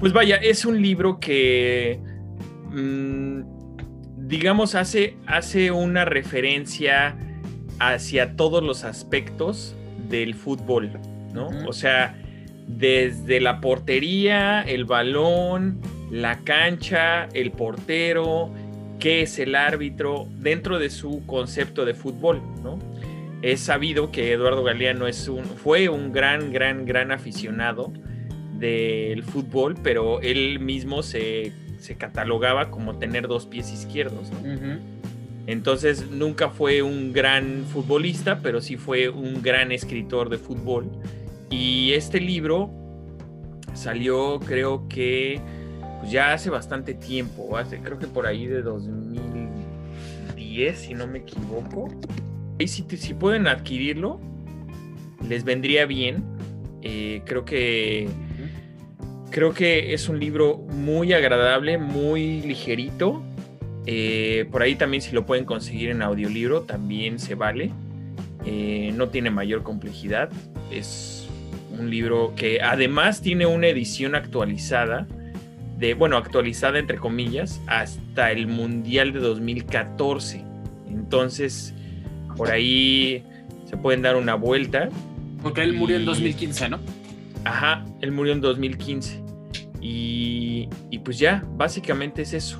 [0.00, 2.00] Pues vaya, es un libro que
[2.70, 3.53] mm,
[4.26, 7.16] digamos, hace, hace una referencia
[7.78, 9.74] hacia todos los aspectos
[10.08, 10.92] del fútbol,
[11.32, 11.48] ¿no?
[11.66, 12.16] O sea,
[12.66, 15.80] desde la portería, el balón,
[16.10, 18.50] la cancha, el portero,
[18.98, 22.78] qué es el árbitro, dentro de su concepto de fútbol, ¿no?
[23.42, 27.92] Es sabido que Eduardo Galeano es un, fue un gran, gran, gran aficionado
[28.58, 31.52] del fútbol, pero él mismo se
[31.84, 34.30] se catalogaba como tener dos pies izquierdos.
[35.46, 40.90] Entonces nunca fue un gran futbolista, pero sí fue un gran escritor de fútbol.
[41.50, 42.70] Y este libro
[43.74, 45.42] salió creo que
[46.00, 51.18] pues, ya hace bastante tiempo, hace, creo que por ahí de 2010, si no me
[51.18, 51.88] equivoco.
[52.58, 54.18] Y si, si pueden adquirirlo,
[55.28, 56.24] les vendría bien.
[56.80, 58.08] Eh, creo que
[59.34, 63.20] Creo que es un libro muy agradable, muy ligerito.
[63.84, 67.72] Eh, por ahí también si lo pueden conseguir en audiolibro, también se vale.
[68.46, 70.30] Eh, no tiene mayor complejidad.
[70.70, 71.26] Es
[71.76, 75.08] un libro que además tiene una edición actualizada,
[75.78, 80.44] de, bueno, actualizada entre comillas, hasta el Mundial de 2014.
[80.88, 81.74] Entonces,
[82.36, 83.24] por ahí
[83.68, 84.90] se pueden dar una vuelta.
[85.42, 86.78] Porque él murió en 2015, ¿no?
[87.44, 89.23] Ajá, él murió en 2015.
[89.86, 90.68] Y,
[91.04, 92.58] pues ya, básicamente es eso.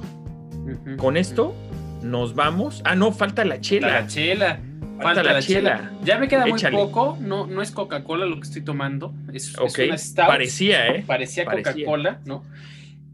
[0.98, 1.55] Con esto
[2.02, 2.82] nos vamos.
[2.84, 3.88] Ah, no, falta la chela.
[3.88, 4.60] La chela.
[5.01, 5.90] Falta, la, chela.
[6.05, 7.16] Ya me queda muy poco.
[7.20, 9.14] No, no es Coca-Cola lo que estoy tomando.
[9.32, 10.26] Es, una stout.
[10.26, 11.05] Parecía, ¿eh?
[11.06, 12.44] Parecía, Coca-Cola, ¿no?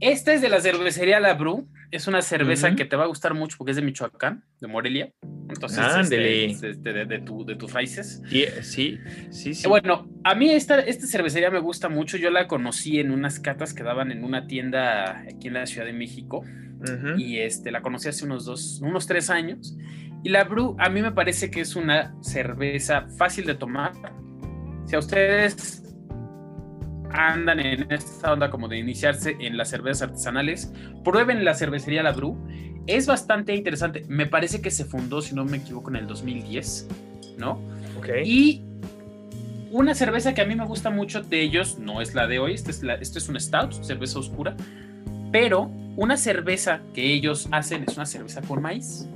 [0.01, 1.69] Esta es de la cervecería La Bru.
[1.91, 5.13] Es una cerveza que te va a gustar mucho porque es de Michoacán, de Morelia.
[5.49, 8.23] Entonces, este, de, de, tu, de tus raíces.
[8.29, 12.17] Sí, sí, sí, Bueno, a mí esta, esta cervecería me gusta mucho.
[12.17, 15.87] Yo la conocí en unas catas que daban en una tienda aquí en la Ciudad
[15.87, 16.45] de México.
[17.19, 19.77] Y este, la conocí hace unos dos, unos tres años.
[20.23, 23.93] Y la Bru a mí me parece que es una cerveza fácil de tomar.
[24.87, 25.90] Si a ustedes
[27.13, 30.73] andan en esta onda como de iniciarse en las cervezas artesanales,
[31.05, 32.37] prueben la cervecería La Bru.
[32.87, 34.05] Es bastante interesante.
[34.09, 36.89] Me parece que se fundó, si no me equivoco, en el 2010,
[37.39, 37.61] ¿no?
[37.99, 38.09] Ok.
[38.25, 38.65] Y
[39.71, 42.55] una cerveza que a mí me gusta mucho de ellos, no es la de hoy,
[42.55, 44.57] esta es, la, esto es un stout, cerveza oscura,
[45.31, 49.07] pero una cerveza que ellos hacen es una cerveza con maíz.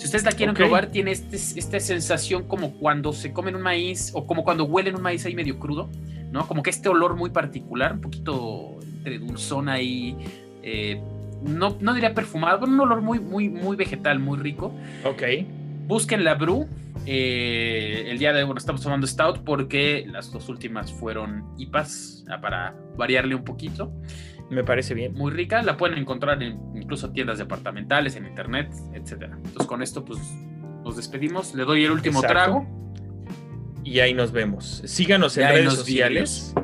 [0.00, 4.12] Si ustedes la quieren probar, tiene este, esta sensación como cuando se comen un maíz
[4.14, 5.90] o como cuando huelen un maíz ahí medio crudo
[6.30, 6.46] ¿no?
[6.46, 10.16] Como que este olor muy particular, un poquito entre dulzón ahí,
[10.62, 11.00] eh,
[11.42, 14.72] no, no diría perfumado, pero un olor muy, muy, muy vegetal, muy rico.
[15.04, 15.22] Ok.
[15.86, 16.68] Busquen la Brew.
[17.06, 22.40] eh, el día de hoy estamos tomando Stout porque las dos últimas fueron IPAs, ah,
[22.40, 23.92] para variarle un poquito.
[24.50, 25.14] Me parece bien.
[25.14, 29.36] Muy rica, la pueden encontrar en incluso tiendas departamentales, en internet, etcétera.
[29.36, 30.18] Entonces con esto pues
[30.84, 31.54] nos despedimos.
[31.54, 32.34] Le doy el último Exacto.
[32.34, 32.80] trago.
[33.84, 34.82] Y ahí nos vemos.
[34.84, 36.54] Síganos en Ya redes sociales.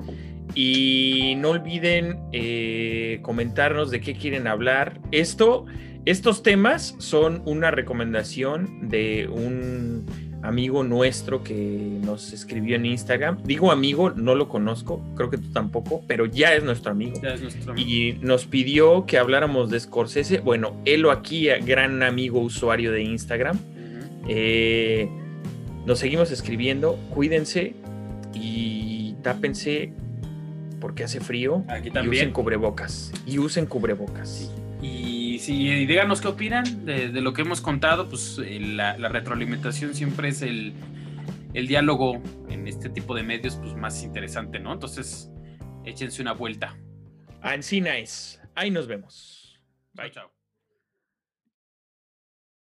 [0.55, 5.01] Y no olviden eh, comentarnos de qué quieren hablar.
[5.13, 5.67] Esto,
[6.07, 10.07] estos temas son una recomendación de un
[10.43, 13.43] amigo nuestro que nos escribió en Instagram.
[13.45, 17.19] Digo amigo, no lo conozco, creo que tú tampoco, pero ya es nuestro amigo.
[17.23, 17.89] Ya es nuestro amigo.
[17.89, 20.39] Y nos pidió que habláramos de Scorsese.
[20.39, 23.59] Bueno, él o aquí, gran amigo usuario de Instagram.
[24.29, 25.09] Eh,
[25.87, 26.99] nos seguimos escribiendo.
[27.11, 27.75] Cuídense
[28.35, 29.93] y tápense
[30.81, 31.65] porque hace frío.
[31.69, 32.33] Aquí Y usen también.
[32.33, 33.13] cubrebocas.
[33.27, 34.51] Y usen cubrebocas.
[34.53, 34.66] Y
[35.47, 39.09] sí, y díganos qué opinan de, de lo que hemos contado, pues eh, la, la
[39.09, 40.75] retroalimentación siempre es el,
[41.55, 44.73] el diálogo en este tipo de medios pues más interesante, ¿no?
[44.73, 45.31] Entonces,
[45.85, 46.77] échense una vuelta.
[47.43, 48.41] Ancina es.
[48.57, 49.61] Ahí nos vemos.
[49.97, 50.36] Chao, chao.